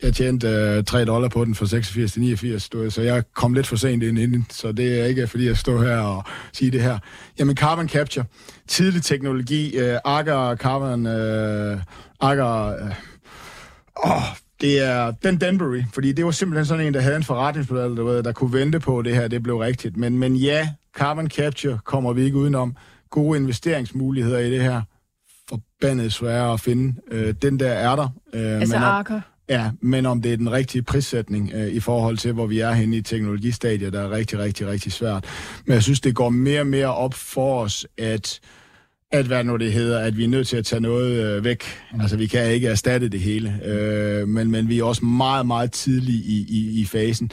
[0.03, 3.55] Jeg tjente uh, 3 dollar på den fra 86 til 89, du, så jeg kom
[3.55, 6.71] lidt for sent ind inden, så det er ikke fordi jeg står her og siger
[6.71, 6.99] det her.
[7.39, 8.25] Jamen carbon capture,
[8.69, 11.81] tidlig teknologi, uh, Agar Carbon, uh,
[12.21, 12.91] Agar, uh,
[13.97, 14.23] oh,
[14.61, 18.23] det er den Denbury, fordi det var simpelthen sådan en, der havde en forretningsmodel, der,
[18.23, 19.97] der kunne vente på det her, det blev rigtigt.
[19.97, 22.77] Men, men ja, carbon capture kommer vi ikke udenom
[23.15, 24.83] gode investeringsmuligheder i det her.
[25.49, 26.95] Forbandet svære at finde.
[27.11, 28.09] Øh, den der er der.
[28.33, 29.21] Øh, altså men Arker?
[29.49, 32.73] Ja, men om det er den rigtige prissætning øh, i forhold til, hvor vi er
[32.73, 35.25] henne i teknologistadiet, der er rigtig, rigtig, rigtig svært.
[35.67, 38.41] Men jeg synes, det går mere og mere op for os, at
[39.13, 41.65] at hvad nu det hedder, at vi er nødt til at tage noget øh, væk.
[41.93, 42.01] Mm.
[42.01, 45.73] Altså, vi kan ikke erstatte det hele, øh, men, men vi er også meget, meget
[45.73, 47.31] tidlige i, i, i fasen.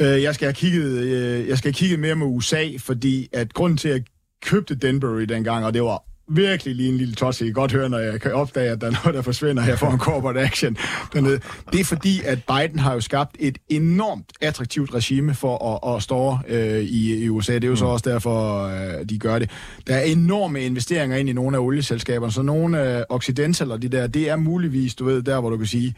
[0.00, 3.54] Øh, jeg skal have kigget, øh, jeg skal have kigget mere med USA, fordi at
[3.54, 4.02] grunden til, at
[4.44, 7.40] købte Denbury dengang, og det var virkelig lige en lille tots.
[7.40, 9.76] I kan godt høre, når jeg kan opdage, at der er noget, der forsvinder her
[9.76, 10.76] for en corporate action
[11.12, 11.40] dernede.
[11.72, 16.02] Det er fordi, at Biden har jo skabt et enormt attraktivt regime for at, at
[16.02, 17.54] stå øh, i, i USA.
[17.54, 17.76] Det er jo mm.
[17.76, 19.50] så også derfor, øh, de gør det.
[19.86, 24.06] Der er enorme investeringer ind i nogle af olieselskaberne, så nogle Occidental og de der,
[24.06, 25.94] det er muligvis, du ved, der hvor du kan sige,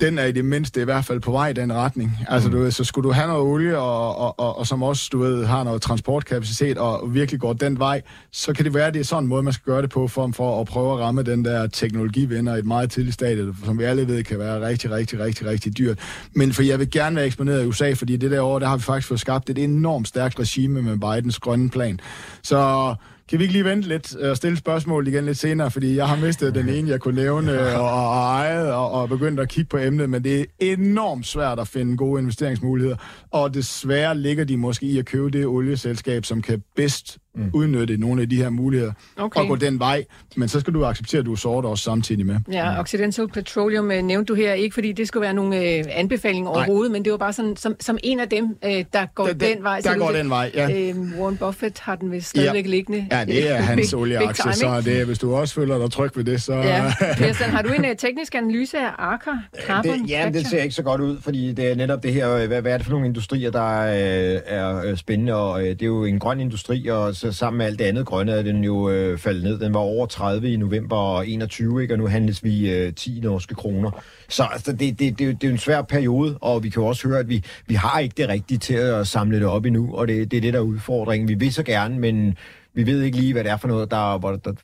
[0.00, 2.18] den er i det mindste i hvert fald på vej i den retning.
[2.28, 2.54] Altså, mm.
[2.54, 5.18] du ved, så skulle du have noget olie, og, og, og, og som også, du
[5.18, 9.00] ved, har noget transportkapacitet, og virkelig går den vej, så kan det være, at det
[9.00, 11.22] er sådan en måde, man skal gøre det på, for, for at prøve at ramme
[11.22, 14.90] den der teknologivinder i et meget tidligt stadie, som vi alle ved kan være rigtig,
[14.90, 15.98] rigtig, rigtig, rigtig dyrt.
[16.32, 18.76] Men for jeg vil gerne være eksponeret i USA, fordi det der år, der har
[18.76, 22.00] vi faktisk fået skabt et enormt stærkt regime med Bidens grønne plan.
[22.42, 22.94] Så
[23.30, 26.08] kan vi ikke lige vente lidt øh, og stille spørgsmål igen lidt senere, fordi jeg
[26.08, 29.48] har mistet den ene, jeg kunne nævne øh, og, og ejet og, og begyndt at
[29.48, 32.96] kigge på emnet, men det er enormt svært at finde gode investeringsmuligheder,
[33.30, 37.50] og desværre ligger de måske i at købe det olieselskab, som kan bedst mm.
[37.52, 39.40] udnytte nogle af de her muligheder okay.
[39.40, 40.04] og gå den vej.
[40.36, 42.36] Men så skal du acceptere, at du er sort også samtidig med.
[42.52, 42.80] Ja, mm.
[42.80, 46.92] Occidental Petroleum øh, nævnte du her, ikke fordi det skulle være nogle øh, anbefalinger overhovedet,
[46.92, 49.62] men det var bare sådan, som, som en af dem, øh, der går der, den
[49.62, 49.80] vej.
[49.80, 50.90] Der går den vej, ja.
[50.90, 52.70] Øh, Warren Buffett har den vist stadigvæk ja.
[52.70, 53.06] liggende.
[53.12, 56.42] Ja, det er hans olieaktie, så det, hvis du også føler dig tryg ved det,
[56.42, 56.54] så...
[56.54, 56.92] Ja.
[57.16, 59.30] Kirsten, har du en uh, teknisk analyse af Arca
[59.66, 62.46] Carbon det, Ja, det ser ikke så godt ud, fordi det er netop det her,
[62.46, 65.86] hvad, hvad er det for nogle industrier, der øh, er spændende, og øh, det er
[65.86, 68.90] jo en grøn industri, og så sammen med alt det andet grønne er den jo
[68.90, 69.58] øh, faldet ned.
[69.58, 71.94] Den var over 30 i november 21, ikke?
[71.94, 73.90] og nu handles vi øh, 10 norske kroner.
[74.28, 76.86] Så altså, det, det, det, det er jo en svær periode, og vi kan jo
[76.86, 79.94] også høre, at vi, vi har ikke det rigtige til at samle det op endnu,
[79.94, 81.28] og det, det er det, der er udfordringen.
[81.28, 82.36] Vi vil så gerne, men
[82.74, 84.18] vi ved ikke lige, hvad det er for noget, der,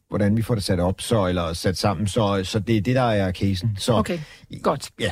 [0.08, 2.06] hvordan vi får det sat op, så, eller sat sammen.
[2.06, 3.76] Så, så det er det, der er casen.
[3.78, 4.18] Så, okay,
[4.62, 4.90] godt.
[5.00, 5.10] Ja.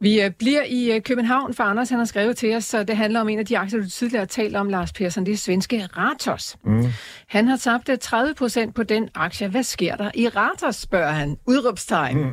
[0.00, 2.96] Vi uh, bliver i uh, København, for Anders han har skrevet til os, så det
[2.96, 5.36] handler om en af de aktier, du tidligere har talt om, Lars Persson, det er
[5.36, 6.56] svenske Ratos.
[6.64, 6.86] Mm.
[7.26, 9.48] Han har tabt 30 øh, procent på den aktie.
[9.48, 11.36] Hvad sker der i Ratos, spørger han.
[11.46, 12.18] Udråbstegn.
[12.18, 12.32] Mm.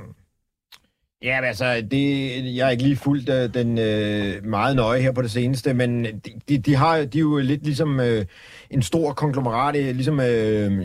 [1.24, 5.02] Ja, men altså, det, jeg har ikke lige fulgt uh, øh, den uh, meget nøje
[5.02, 6.06] her på det seneste, men
[6.50, 8.06] de, de, har, de er jo lidt ligesom uh,
[8.70, 10.26] en stor konglomerat, ligesom uh,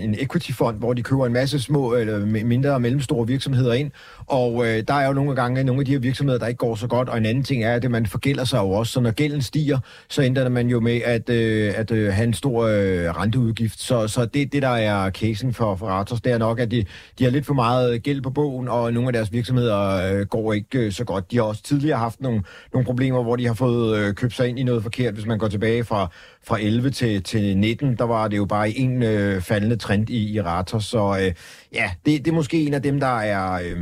[0.05, 3.91] en equity-fond, hvor de køber en masse små eller mindre og mellemstore virksomheder ind,
[4.29, 6.75] og øh, der er jo nogle gange nogle af de her virksomheder, der ikke går
[6.75, 9.11] så godt, og en anden ting er, at man forgælder sig jo også, så når
[9.11, 13.17] gælden stiger, så ender man jo med at, øh, at øh, have en stor øh,
[13.17, 13.81] renteudgift.
[13.81, 16.85] Så, så det, det, der er casen for, for Ratos, det er nok, at de,
[17.19, 20.53] de har lidt for meget gæld på bogen, og nogle af deres virksomheder øh, går
[20.53, 21.31] ikke øh, så godt.
[21.31, 24.49] De har også tidligere haft nogle, nogle problemer, hvor de har fået øh, købt sig
[24.49, 25.15] ind i noget forkert.
[25.15, 26.11] Hvis man går tilbage fra,
[26.47, 30.33] fra 11 til, til 19, der var det jo bare en øh, faldende trend i,
[30.33, 30.85] i Ratos.
[30.85, 31.33] Så øh,
[31.73, 33.53] ja, det, det er måske en af dem, der er...
[33.53, 33.79] Øh,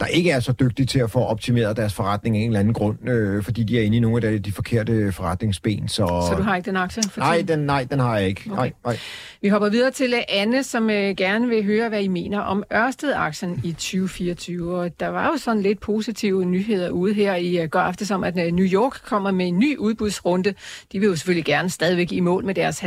[0.00, 2.74] der ikke er så dygtige til at få optimeret deres forretning af en eller anden
[2.74, 5.88] grund, øh, fordi de er inde i nogle af de, de forkerte forretningsben.
[5.88, 7.02] Så, så du har ikke den aktie?
[7.02, 8.42] For nej, den, nej, den har jeg ikke.
[8.46, 8.56] Okay.
[8.56, 8.98] Nej, nej.
[9.42, 13.60] Vi hopper videre til Anne, som øh, gerne vil høre, hvad I mener om Ørsted-aktien
[13.64, 14.76] i 2024.
[14.76, 18.24] Og der var jo sådan lidt positive nyheder ude her i uh, går aftes om,
[18.24, 20.54] at uh, New York kommer med en ny udbudsrunde.
[20.92, 22.86] De vil jo selvfølgelig gerne stadigvæk i mål med deres 70%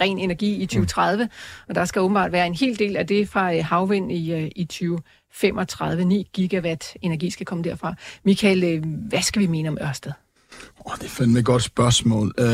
[0.00, 1.30] ren energi i 2030, mm.
[1.68, 4.48] og der skal åbenbart være en hel del af det fra uh, havvind i, uh,
[4.56, 4.98] i 20
[5.34, 7.94] 35,9 gigawatt energi skal komme derfra.
[8.24, 10.12] Michael, øh, hvad skal vi mene om Ørsted?
[10.84, 12.34] Oh, det er fandme et godt spørgsmål.
[12.38, 12.44] Uh,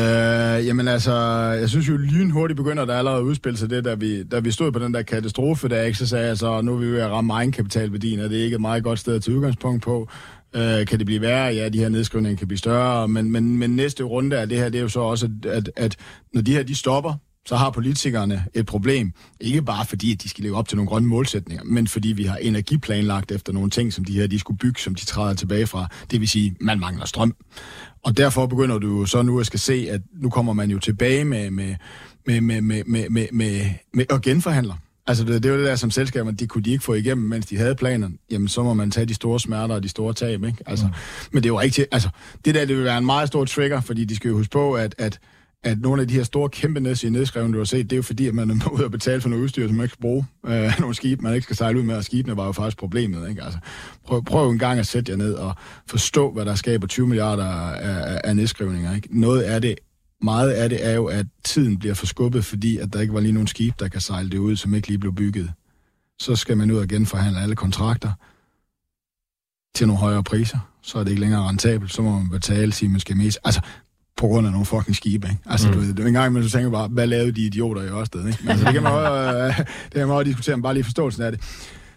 [0.67, 1.13] jamen altså,
[1.59, 4.51] jeg synes jo lynhurtigt begynder der allerede at udspille sig det, da vi, da vi
[4.51, 6.99] stod på den der katastrofe, der ikke så sagde jeg så, nu er vi ved
[6.99, 10.09] at ramme egenkapitalværdien, og det er ikke et meget godt sted til udgangspunkt på.
[10.53, 11.53] Uh, kan det blive værre?
[11.55, 14.69] Ja, de her nedskrivninger kan blive større, men, men, men næste runde af det her,
[14.69, 15.95] det er jo så også, at, at
[16.33, 17.13] når de her de stopper,
[17.47, 19.11] så har politikerne et problem.
[19.39, 22.23] Ikke bare fordi, at de skal leve op til nogle grønne målsætninger, men fordi vi
[22.23, 25.67] har energiplanlagt efter nogle ting, som de her de skulle bygge, som de træder tilbage
[25.67, 25.87] fra.
[26.11, 27.35] Det vil sige, man mangler strøm.
[28.03, 31.25] Og derfor begynder du så nu at skal se, at nu kommer man jo tilbage
[31.25, 31.75] med, med,
[32.25, 34.73] med, med, med, med, med, med, med at genforhandle.
[35.07, 37.45] Altså det, det var det der, som selskaberne, de kunne de ikke få igennem, mens
[37.45, 38.17] de havde planerne.
[38.31, 40.57] Jamen, så må man tage de store smerter og de store tab, ikke?
[40.65, 40.93] Altså, mm.
[41.31, 42.09] Men det var ikke til, altså,
[42.45, 44.73] det der, det vil være en meget stor trigger, fordi de skal jo huske på,
[44.73, 45.19] at, at
[45.67, 48.03] at nogle af de her store kæmpe i nedskrevne, du har set, det er jo
[48.03, 50.25] fordi, at man er ude og betale for noget udstyr, som man ikke skal bruge.
[50.47, 53.29] Øh, nogle skib, man ikke skal sejle ud med, og skibene var jo faktisk problemet.
[53.29, 53.43] Ikke?
[53.43, 53.59] Altså,
[54.05, 55.55] prøv, prøv en gang at sætte jer ned og
[55.87, 58.95] forstå, hvad der skaber 20 milliarder af, af, nedskrivninger.
[58.95, 59.19] Ikke?
[59.19, 59.75] Noget af det,
[60.21, 63.31] meget af det er jo, at tiden bliver forskubbet, fordi at der ikke var lige
[63.31, 65.51] nogen skib, der kan sejle det ud, som ikke lige blev bygget.
[66.19, 68.11] Så skal man ud og genforhandle alle kontrakter
[69.75, 70.59] til nogle højere priser.
[70.81, 71.93] Så er det ikke længere rentabelt.
[71.93, 73.39] Så må man betale man skal mest.
[73.43, 73.61] Altså,
[74.17, 75.39] på grund af nogle fucking skibe, ikke?
[75.45, 75.73] Altså, mm.
[75.73, 77.87] du ved, det er en gang imellem, du tænker bare, hvad lavede de idioter i
[77.87, 78.39] Ørsted, ikke?
[78.41, 78.99] Men, altså, det kan man jo
[79.45, 81.41] øh, det kan man også diskutere, men bare lige forståelsen af det.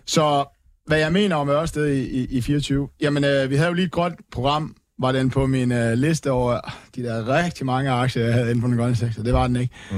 [0.06, 0.44] Så
[0.86, 3.86] hvad jeg mener om Ørsted i, i, i 24, jamen, øh, vi havde jo lige
[3.86, 6.60] et grønt program, var den på min øh, liste over
[6.96, 9.22] de der rigtig mange aktier, jeg havde inde på den grønne sektor.
[9.22, 9.74] Det var den ikke.
[9.90, 9.96] Mm.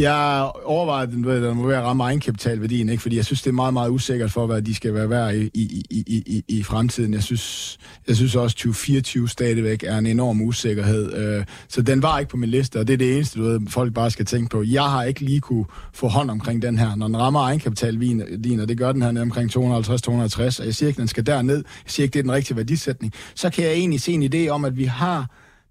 [0.00, 3.02] Jeg overvejer, at den ved, må være ramme egenkapitalværdien, ikke?
[3.02, 5.50] fordi jeg synes, det er meget, meget usikkert for, hvad de skal være værd i,
[5.54, 7.14] i, i, i, i fremtiden.
[7.14, 7.78] Jeg synes,
[8.08, 11.12] jeg synes også, at 2024 stadigvæk er en enorm usikkerhed.
[11.14, 13.60] Øh, så den var ikke på min liste, og det er det eneste, du ved,
[13.68, 14.62] folk bare skal tænke på.
[14.62, 16.96] Jeg har ikke lige kunne få hånd omkring den her.
[16.96, 20.88] Når den rammer egenkapitalværdien, og det gør den her ned omkring 250-260, og jeg siger
[20.88, 23.64] ikke, at den skal derned, jeg siger ikke, det er den rigtige værdisætning, så kan
[23.64, 25.26] jeg egentlig se en idé om, at vi har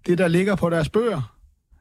[0.06, 1.39] det, der ligger på deres bøger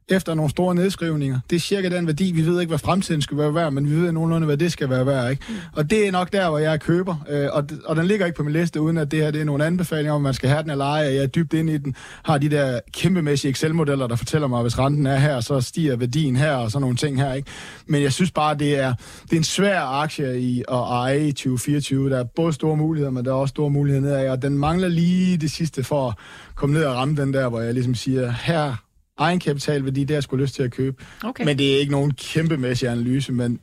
[0.09, 1.39] efter nogle store nedskrivninger.
[1.49, 2.31] Det er cirka den værdi.
[2.31, 4.89] Vi ved ikke, hvad fremtiden skal være værd, men vi ved nogenlunde, hvad det skal
[4.89, 5.31] være værd.
[5.31, 5.43] Ikke?
[5.49, 5.55] Mm.
[5.73, 7.15] Og det er nok der, hvor jeg køber.
[7.29, 9.45] Øh, og, og den ligger ikke på min liste, uden at det her det er
[9.45, 10.99] nogle anbefalinger, om man skal have den eller ej.
[10.99, 11.95] Jeg er dybt inde i den.
[12.23, 15.95] Har de der kæmpemæssige Excel-modeller, der fortæller mig, at hvis renten er her, så stiger
[15.95, 17.33] værdien her, og sådan nogle ting her.
[17.33, 17.49] Ikke?
[17.85, 18.93] Men jeg synes bare, det er,
[19.23, 22.09] det er en svær aktie i at eje i 2024.
[22.09, 24.29] Der er både store muligheder, men der er også store muligheder nedad.
[24.29, 26.15] Og den mangler lige det sidste for at
[26.55, 28.75] komme ned og ramme den der, hvor jeg ligesom siger, her
[29.19, 31.03] egenkapitalværdi, det jeg sgu lyst til at købe.
[31.23, 31.45] Okay.
[31.45, 33.59] Men det er ikke nogen kæmpemæssig analyse, men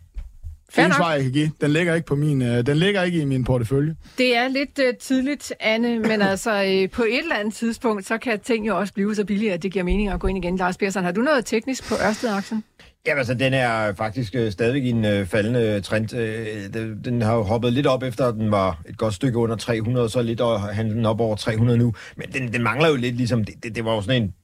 [0.71, 1.51] Fair svar, jeg kan give.
[1.61, 3.97] Den ligger ikke på min, uh, den ligger ikke i min portefølje.
[4.19, 8.19] Det er lidt uh, tidligt, Anne, men altså uh, på et eller andet tidspunkt, så
[8.19, 10.57] kan ting jo også blive så billige, at det giver mening at gå ind igen.
[10.57, 12.65] Lars Persson, har du noget teknisk på Ørsted-aktien?
[13.07, 16.15] Ja, altså den er faktisk uh, stadigvæk i en uh, faldende trend.
[16.15, 19.57] Uh, den, har jo hoppet lidt op efter, at den var et godt stykke under
[19.57, 21.95] 300, så lidt og handler den op over 300 nu.
[22.17, 24.35] Men den, den mangler jo lidt ligesom, det, det, det var jo sådan en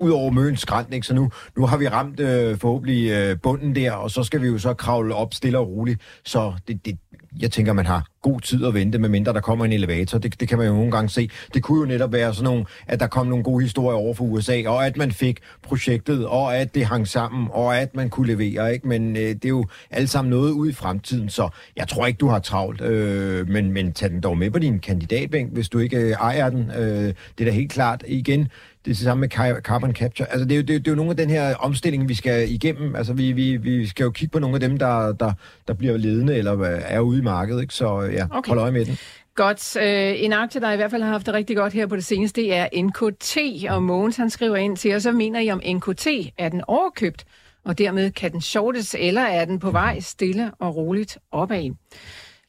[0.00, 1.06] ud over Møns skrant, ikke?
[1.06, 4.46] Så nu, nu har vi ramt øh, forhåbentlig øh, bunden der, og så skal vi
[4.46, 6.00] jo så kravle op stille og roligt.
[6.24, 6.98] Så det, det,
[7.40, 10.18] jeg tænker, man har god tid at vente, medmindre der kommer en elevator.
[10.18, 11.30] Det, det kan man jo nogle gange se.
[11.54, 14.24] Det kunne jo netop være sådan nogle, at der kom nogle gode historier over for
[14.24, 18.26] USA, og at man fik projektet, og at det hang sammen, og at man kunne
[18.26, 18.72] levere.
[18.72, 18.88] Ikke?
[18.88, 22.18] Men øh, det er jo alt sammen noget ud i fremtiden, så jeg tror ikke,
[22.18, 22.80] du har travlt.
[22.80, 26.50] Øh, men, men tag den dog med på din kandidatbænk, hvis du ikke øh, ejer
[26.50, 26.70] den.
[26.70, 28.48] Øh, det er da helt klart igen
[28.84, 29.28] det er det samme med
[29.60, 30.32] carbon capture.
[30.32, 32.14] Altså, det er, jo, det, er, det er jo nogle af den her omstilling, vi
[32.14, 32.96] skal igennem.
[32.96, 35.32] Altså, vi, vi, vi skal jo kigge på nogle af dem, der, der,
[35.68, 37.62] der bliver ledende eller er ude i markedet.
[37.62, 37.74] Ikke?
[37.74, 38.48] Så ja, okay.
[38.48, 38.98] hold øje med den.
[39.34, 39.76] Godt.
[39.76, 42.04] Øh, en aktie, der i hvert fald har haft det rigtig godt her på det
[42.04, 43.36] seneste, det er NKT.
[43.70, 46.06] Og Mogens han skriver ind til os, så mener I om NKT,
[46.38, 47.24] er den overkøbt?
[47.64, 51.70] Og dermed kan den shortes, eller er den på vej stille og roligt opad?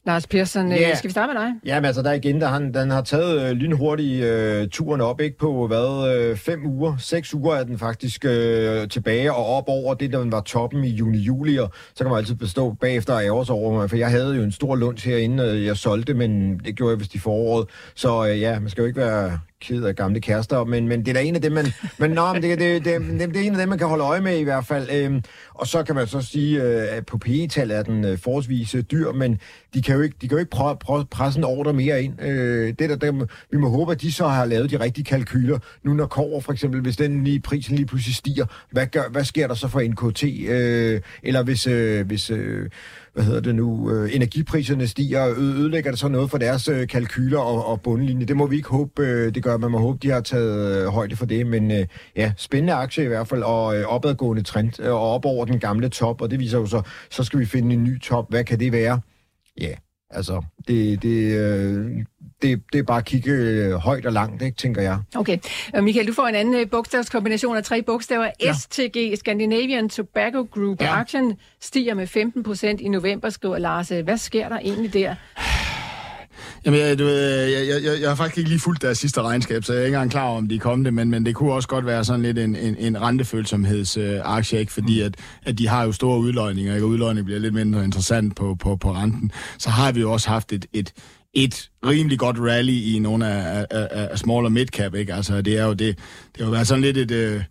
[0.06, 0.80] Lars Persson, Ja.
[0.80, 0.96] yeah.
[0.96, 1.52] skal vi starte med dig?
[1.64, 5.38] Jamen altså, der igen, der han, den har taget øh, lynhurtigt øh, turen op, ikke
[5.38, 9.94] på hvad, øh, fem uger, seks uger er den faktisk øh, tilbage og op over
[9.94, 13.54] det, der var toppen i juni-juli, og så kan man altid bestå bagefter og sig
[13.54, 16.76] over mig, for jeg havde jo en stor lunch herinde, øh, jeg solgte, men det
[16.76, 19.96] gjorde jeg vist i foråret, så øh, ja, man skal jo ikke være ked af
[19.96, 21.66] gamle kærester, men, men det er da en af dem, man,
[21.98, 24.04] men, nå, men det, det, det, det, det er en af dem, man kan holde
[24.04, 24.88] øje med i hvert fald.
[24.92, 25.22] Øhm,
[25.54, 28.82] og så kan man så sige, øh, at på PE-tal er den øh, forholdsvis øh,
[28.82, 29.40] dyr, men
[29.74, 32.22] de kan jo ikke, de kan jo ikke prøve, prøve presse en ordre mere ind.
[32.22, 35.58] Øh, det der, der, vi må håbe, at de så har lavet de rigtige kalkyler.
[35.82, 39.24] Nu når Kover for eksempel, hvis den lige, prisen lige pludselig stiger, hvad, gør, hvad
[39.24, 40.24] sker der så for NKT?
[40.48, 42.70] Øh, eller hvis, øh, hvis øh,
[43.16, 46.88] hvad hedder det nu, øh, energipriserne stiger, ø- ødelægger det så noget for deres øh,
[46.88, 48.26] kalkyler og, og bundlinje?
[48.26, 49.56] Det må vi ikke håbe, øh, det gør.
[49.56, 51.46] Man må håbe, de har taget øh, højde for det.
[51.46, 51.86] Men øh,
[52.16, 55.58] ja, spændende aktie i hvert fald, og øh, opadgående trend, øh, og op over den
[55.58, 58.30] gamle top, og det viser jo så, så skal vi finde en ny top.
[58.30, 59.00] Hvad kan det være?
[59.60, 59.74] Ja,
[60.10, 61.86] altså, det, det, øh,
[62.42, 64.98] det, det er bare at kigge øh, højt og langt, ikke, tænker jeg.
[65.16, 65.38] Okay.
[65.74, 68.30] Og Michael, du får en anden øh, bogstavskombination af tre bogstaver.
[68.42, 68.52] Ja.
[68.52, 70.80] STG, Scandinavian Tobacco Group.
[70.80, 71.00] Ja.
[71.00, 73.88] Aktien stiger med 15 procent i november, skriver Lars.
[73.88, 75.14] Hvad sker der egentlig der?
[76.66, 79.22] Jamen, jeg, du, ved, jeg, jeg, jeg, jeg har faktisk ikke lige fulgt deres sidste
[79.22, 81.34] regnskab, så jeg er ikke engang klar over, om de er kommende, men, men det
[81.34, 84.72] kunne også godt være sådan lidt en, en, en rentefølsomhedsaktie, ikke?
[84.72, 86.86] fordi at, at de har jo store udløjninger, ikke?
[86.86, 89.32] og udløjning bliver lidt mindre interessant på, på, på renten.
[89.58, 90.92] Så har vi jo også haft et, et,
[91.36, 95.14] et rimelig godt rally i nogle af, af, af, small og midcap, ikke?
[95.14, 97.10] Altså, det er jo det, det har jo været sådan lidt et...
[97.10, 97.42] Øh,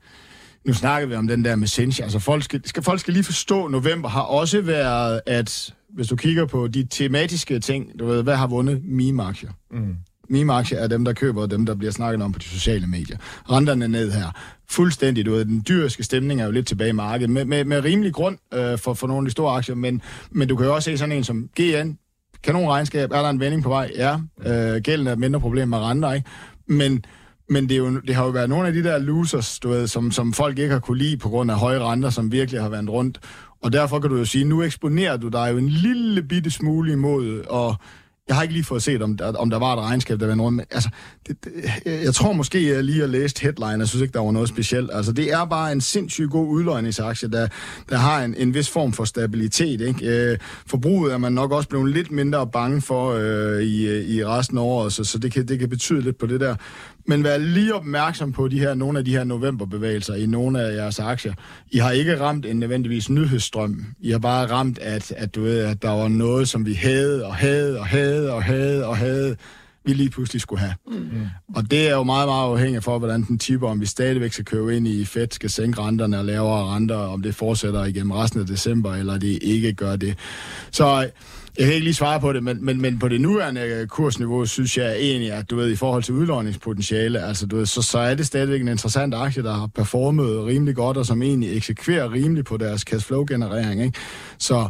[0.65, 2.03] nu snakker vi om den der med Cinch.
[2.03, 6.15] Altså, folk skal, skal, folk skal lige forstå, november har også været, at hvis du
[6.15, 9.49] kigger på de tematiske ting, du ved, hvad har vundet meme-aktier?
[9.71, 9.95] Mm.
[10.29, 13.17] Meme-aktier er dem, der køber, og dem, der bliver snakket om på de sociale medier.
[13.51, 14.31] Renterne er ned her.
[14.69, 17.83] Fuldstændig, du ved, den dyriske stemning er jo lidt tilbage i markedet, med, med, med
[17.83, 20.75] rimelig grund øh, for, for nogle af de store aktier, men, men du kan jo
[20.75, 21.97] også se sådan en som GN,
[22.43, 23.91] kanonregnskab, er der en vending på vej?
[23.95, 24.17] Ja.
[24.45, 26.29] Øh, gælden er et mindre problem med renter, ikke?
[26.67, 27.05] Men,
[27.49, 29.87] men det, er jo, det har jo været nogle af de der losers, du ved,
[29.87, 32.69] som, som folk ikke har kunne lide på grund af høje renter, som virkelig har
[32.69, 33.19] været rundt.
[33.63, 36.91] Og derfor kan du jo sige, nu eksponerer du dig jo en lille bitte smule
[36.91, 37.75] imod, og
[38.27, 40.35] jeg har ikke lige fået set, om der, om der var et regnskab, der var
[40.35, 40.89] noget, Men, altså,
[41.27, 41.51] det, det,
[41.85, 44.89] jeg tror måske, jeg lige har læst headline, jeg synes ikke, der var noget specielt.
[44.93, 47.47] Altså, det er bare en sindssygt god udløjningsaktie, der,
[47.89, 49.81] der har en, en vis form for stabilitet.
[49.81, 50.31] Ikke?
[50.31, 54.57] Øh, forbruget er man nok også blevet lidt mindre bange for øh, i, i resten
[54.57, 56.55] af året, så, så det, kan, det kan betyde lidt på det der.
[57.07, 60.75] Men vær lige opmærksom på de her, nogle af de her novemberbevægelser i nogle af
[60.75, 61.33] jeres aktier.
[61.71, 63.85] I har ikke ramt en nødvendigvis nyhedsstrøm.
[63.99, 67.25] I har bare ramt, at, at, du ved, at der var noget, som vi havde
[67.25, 69.35] og havde og havde og havde og havde,
[69.85, 70.73] vi lige pludselig skulle have.
[70.87, 71.27] Mm.
[71.55, 74.45] Og det er jo meget, meget afhængigt for, hvordan den tipper, om vi stadigvæk skal
[74.45, 78.39] købe ind i Fed, skal sænke renterne og lavere renter, om det fortsætter igennem resten
[78.39, 80.17] af december, eller det ikke gør det.
[80.71, 81.09] Så
[81.57, 84.45] jeg kan ikke lige svare på det, men, men, men på det nuværende øh, kursniveau,
[84.45, 87.99] synes jeg egentlig, at du ved, i forhold til udlåningspotentiale, altså du ved, så, så
[87.99, 92.11] er det stadigvæk en interessant aktie, der har performet rimelig godt, og som egentlig eksekverer
[92.11, 93.83] rimelig på deres cashflow-generering.
[93.83, 93.99] Ikke?
[94.39, 94.69] Så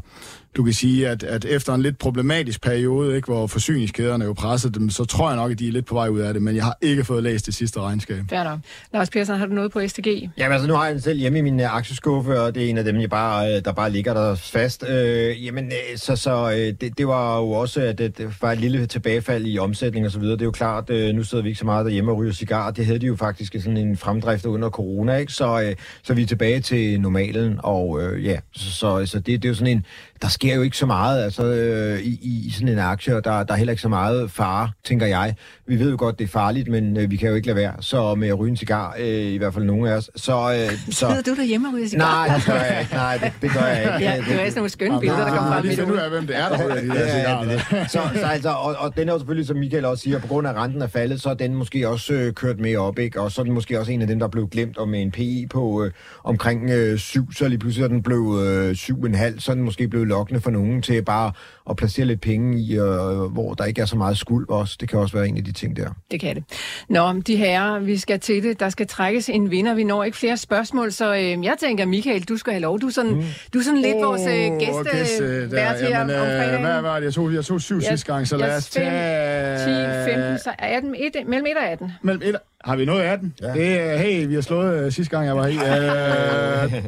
[0.56, 4.80] du kan sige, at, at efter en lidt problematisk periode, ikke, hvor forsyningskæderne jo pressede
[4.80, 6.56] dem, så tror jeg nok, at de er lidt på vej ud af det, men
[6.56, 8.24] jeg har ikke fået læst det sidste regnskab.
[8.30, 8.60] Fair nok.
[8.94, 10.30] Lars Persson, har du noget på STG?
[10.38, 12.70] Jamen altså, nu har jeg den selv hjemme i min uh, aktieskuffe, og det er
[12.70, 14.84] en af dem, jeg bare, øh, der bare ligger der fast.
[14.90, 18.52] Øh, jamen, øh, så, så øh, det, det var jo også, at det, det var
[18.52, 20.34] et lille tilbagefald i omsætning og så videre.
[20.34, 22.72] Det er jo klart, øh, nu sidder vi ikke så meget derhjemme og ryger cigar.
[22.72, 25.34] Det havde de jo faktisk sådan en fremdrift under corona, ikke?
[25.34, 29.26] Så, øh, så vi er tilbage til normalen, og øh, ja, så, så, så det,
[29.28, 29.86] det er jo sådan en,
[30.22, 33.44] der sker jo ikke så meget altså, øh, i, i sådan en aktie, og der,
[33.44, 35.36] der er heller ikke så meget fare, tænker jeg.
[35.68, 37.74] Vi ved jo godt, det er farligt, men øh, vi kan jo ikke lade være.
[37.80, 40.10] Så med at ryge en cigar, øh, i hvert fald nogle af os.
[40.16, 41.00] Så, øh, så...
[41.08, 42.28] Sidder du derhjemme og ryger cigar?
[42.28, 42.94] Nej, det gør jeg ikke.
[42.94, 43.92] Nej, det, det gør jeg ikke.
[44.06, 46.28] Ja, det er sådan nogle skønne billeder, der kommer frem lige finde ud af, hvem
[46.28, 47.44] det er, der ryger de der Ja, ja, cigarer.
[47.44, 47.92] det er det.
[47.92, 50.48] Så, så altså, og, og den er jo selvfølgelig, som Michael også siger, på grund
[50.48, 53.22] af at renten er faldet, så er den måske også øh, kørt med op, ikke?
[53.22, 55.12] Og så er den måske også en af dem, der blev glemt, og med en
[55.12, 55.92] PI på øh,
[56.24, 59.88] omkring øh, 7, så lige pludselig er den blev øh, 7,5, så er den måske
[59.88, 61.32] blevet lokkende for nogen til bare
[61.70, 62.86] at placere lidt penge i, øh,
[63.32, 64.78] hvor der ikke er så meget skuld også.
[64.80, 65.90] Det kan også være en af de ting der.
[66.12, 66.44] Det kan det.
[66.90, 68.60] Nå, de herrer, vi skal til det.
[68.60, 69.74] Der skal trækkes en vinder.
[69.74, 72.80] Vi når ikke flere spørgsmål, så øh, jeg tænker, Michael, du skal have lov.
[72.82, 73.24] Du er sådan, mm.
[73.54, 75.48] du er sådan lidt vores øh, gæste, gæst, øh, der.
[75.56, 76.62] vært her Jamen, om øh, fredagen.
[76.66, 77.06] Hvad var det?
[77.06, 80.06] Jeg tog, jeg tog syv Jeg- sidste gang, så jeg lad os tage...
[80.06, 81.92] 10, 15, så 18, 1, mellem 1 og 18.
[82.02, 82.36] Mellem et,
[82.66, 83.34] har vi nået 18?
[83.42, 83.54] Ja.
[83.54, 85.56] Det er, hey, vi har slået uh, sidste gang, jeg var i.
[86.76, 86.84] Uh,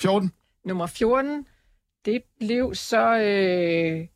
[0.00, 0.30] 14.
[0.64, 1.44] Nummer 14,
[2.04, 3.16] det blev så...
[3.18, 4.06] Øh,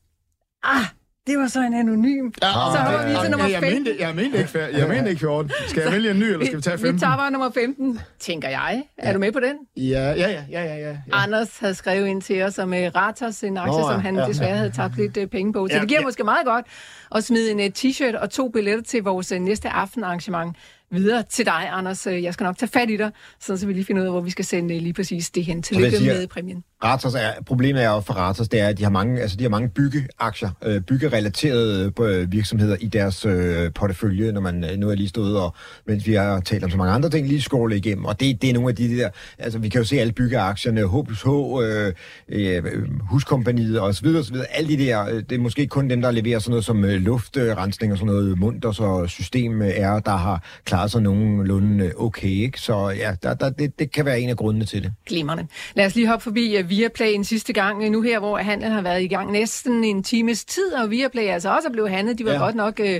[0.62, 0.84] ah,
[1.26, 2.26] det var så en anonym.
[2.42, 3.84] Ja, så har vi til nummer jeg 15.
[3.84, 5.50] mente, jeg mente ikke, jeg mente ikke 14.
[5.68, 6.94] Skal jeg vælge en ny, eller skal vi tage 15?
[6.94, 8.82] Vi tager bare nummer 15, tænker jeg.
[8.98, 9.56] Er du med på den?
[9.76, 10.96] Ja, ja, ja, ja, ja, ja.
[11.12, 14.16] Anders havde skrevet ind til os om uh, Ratos, en aktie, Nå, ja, som han
[14.16, 15.68] ja, desværre havde tabt lidt uh, penge på.
[15.68, 16.06] Så Ja, det giver ja.
[16.06, 16.66] måske meget godt
[17.14, 20.56] at smide en uh, t-shirt og to billetter til vores uh, næste aftenarrangement
[20.90, 22.06] videre til dig, Anders.
[22.06, 23.10] Jeg skal nok tage fat i dig,
[23.40, 25.62] sådan så vi lige finder ud af, hvor vi skal sende lige præcis det hen.
[25.62, 26.64] Tillykke med præmien.
[26.84, 29.44] Ratos er, problemet er jo for Ratos, det er, at de har mange, altså de
[29.44, 34.90] har mange byggeaktier, øh, byggerelaterede øh, virksomheder i deres øh, portefølje, når man øh, nu
[34.90, 35.54] er lige stået og,
[35.86, 38.04] mens vi har talt om så mange andre ting, lige skåle igennem.
[38.04, 40.80] Og det, det er nogle af de der, altså vi kan jo se alle byggeaktierne,
[40.80, 41.28] H+H,
[41.62, 41.92] øh,
[42.28, 42.62] øh,
[43.10, 44.46] Huskompaniet og så videre, og så videre.
[44.56, 47.00] Alle de der, øh, det er måske kun dem, der leverer sådan noget som øh,
[47.00, 52.28] luftrensning og sådan noget munter, så system øh, er, der har klaret sig nogenlunde okay,
[52.28, 52.60] ikke?
[52.60, 54.92] Så ja, der, der, det, det kan være en af grundene til det.
[55.06, 55.46] Glimrende.
[55.74, 58.82] Lad os lige hoppe forbi Viaplay en sidste gang, uh, nu her, hvor handlen har
[58.82, 62.18] været i gang næsten en times tid, og Viaplay altså også er blevet handlet.
[62.18, 62.38] De var ja.
[62.38, 62.96] Godt nok uh,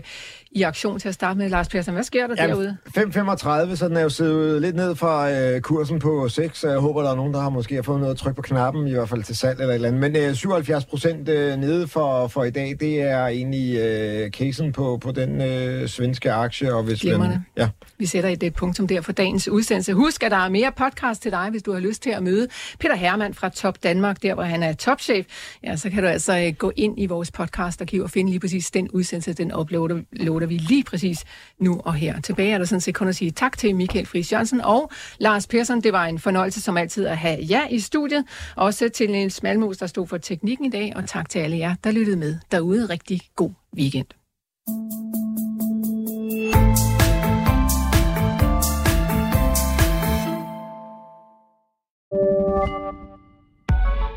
[0.55, 1.49] i aktion til at starte med.
[1.49, 2.77] Lars Persson, hvad sker der derude?
[2.99, 6.79] 5,35, så den er jo siddet lidt ned fra øh, kursen på 6, så jeg
[6.79, 8.93] håber, der er nogen, der har måske har fået noget at trykke på knappen, i
[8.93, 10.01] hvert fald til salg eller et eller andet.
[10.01, 14.73] Men øh, 77 procent øh, nede for, for i dag, det er egentlig øh, casen
[14.73, 16.75] på, på den øh, svenske aktie.
[16.75, 17.43] Og hvis Glimrende.
[17.57, 17.69] ja.
[17.99, 19.93] Vi sætter et det punktum der for dagens udsendelse.
[19.93, 22.49] Husk, at der er mere podcast til dig, hvis du har lyst til at møde
[22.81, 25.27] Peter Hermann fra Top Danmark, der hvor han er topchef.
[25.65, 28.71] Ja, så kan du altså øh, gå ind i vores podcastarkiv og finde lige præcis
[28.71, 30.01] den udsendelse, den uploader
[30.45, 31.25] afslutter vi lige præcis
[31.59, 32.21] nu og her.
[32.21, 35.47] Tilbage er der sådan set kun at sige tak til Michael Friis Jørgensen og Lars
[35.47, 35.81] Persson.
[35.81, 38.25] Det var en fornøjelse som altid at have jer i studiet.
[38.57, 41.75] Også til Niels Malmos, der stod for teknikken i dag, og tak til alle jer,
[41.85, 42.87] der lyttede med derude.
[42.87, 44.07] Rigtig god weekend.